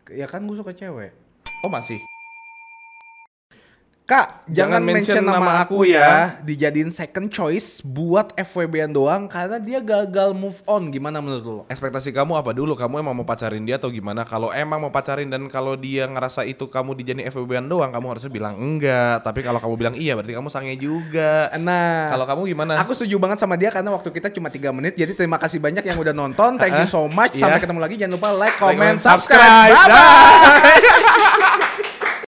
Ya 0.09 0.25
kan 0.25 0.41
gue 0.49 0.57
suka 0.57 0.73
cewek. 0.73 1.13
Oh 1.61 1.69
masih? 1.69 2.01
Kak, 4.03 4.43
jangan, 4.51 4.51
Jangan 4.51 4.81
mention 4.83 5.15
mention 5.15 5.23
nama 5.23 5.51
aku 5.63 5.87
aku 5.87 5.87
ya. 5.87 6.35
Dijadiin 6.43 6.91
second 6.91 7.31
choice 7.31 7.79
buat 7.79 8.35
FWB-an 8.35 8.91
doang 8.91 9.23
karena 9.31 9.55
dia 9.55 9.79
gagal 9.79 10.35
move 10.35 10.59
on. 10.67 10.91
Gimana 10.91 11.23
menurut 11.23 11.45
lo? 11.45 11.61
Ekspektasi 11.71 12.11
kamu 12.11 12.35
apa 12.35 12.51
dulu? 12.51 12.75
Kamu 12.75 12.99
emang 12.99 13.15
mau 13.15 13.23
pacarin 13.23 13.63
dia 13.63 13.79
atau 13.79 13.87
gimana? 13.87 14.27
Kalau 14.27 14.51
emang 14.51 14.83
mau 14.83 14.91
pacarin 14.91 15.31
dan 15.31 15.47
kalau 15.47 15.79
dia 15.79 16.11
ngerasa 16.11 16.43
itu 16.43 16.67
kamu 16.67 16.91
dijadiin 16.99 17.31
FWB-an 17.31 17.71
doang, 17.71 17.87
kamu 17.87 18.05
harusnya 18.11 18.27
bilang 18.27 18.59
enggak. 18.59 19.23
Tapi 19.23 19.39
kalau 19.41 19.63
kamu 19.63 19.73
bilang 19.79 19.95
iya, 19.95 20.19
berarti 20.19 20.35
kamu 20.35 20.49
sange 20.51 20.75
juga. 20.75 21.47
Nah, 21.55 22.11
Kalau 22.11 22.27
kamu 22.27 22.41
gimana? 22.51 22.83
Aku 22.83 22.91
setuju 22.91 23.15
banget 23.15 23.39
sama 23.39 23.55
dia 23.55 23.71
karena 23.71 23.95
waktu 23.95 24.11
kita 24.11 24.27
cuma 24.27 24.51
3 24.51 24.75
menit. 24.75 24.99
Jadi 24.99 25.15
terima 25.15 25.39
kasih 25.39 25.63
banyak 25.63 25.87
yang 25.87 25.95
udah 25.95 26.11
nonton. 26.11 26.59
Thank 26.59 26.75
you 26.75 26.89
so 26.99 27.07
much. 27.07 27.39
Iya. 27.39 27.47
Sampai 27.47 27.63
ketemu 27.63 27.79
lagi. 27.79 27.95
Jangan 27.95 28.13
lupa 28.19 28.29
like, 28.35 28.39
Like, 28.51 28.57
comment, 28.59 28.75
comment, 28.75 28.99
subscribe. 28.99 29.71
subscribe. 29.71 29.87
Bye-bye. 29.87 31.69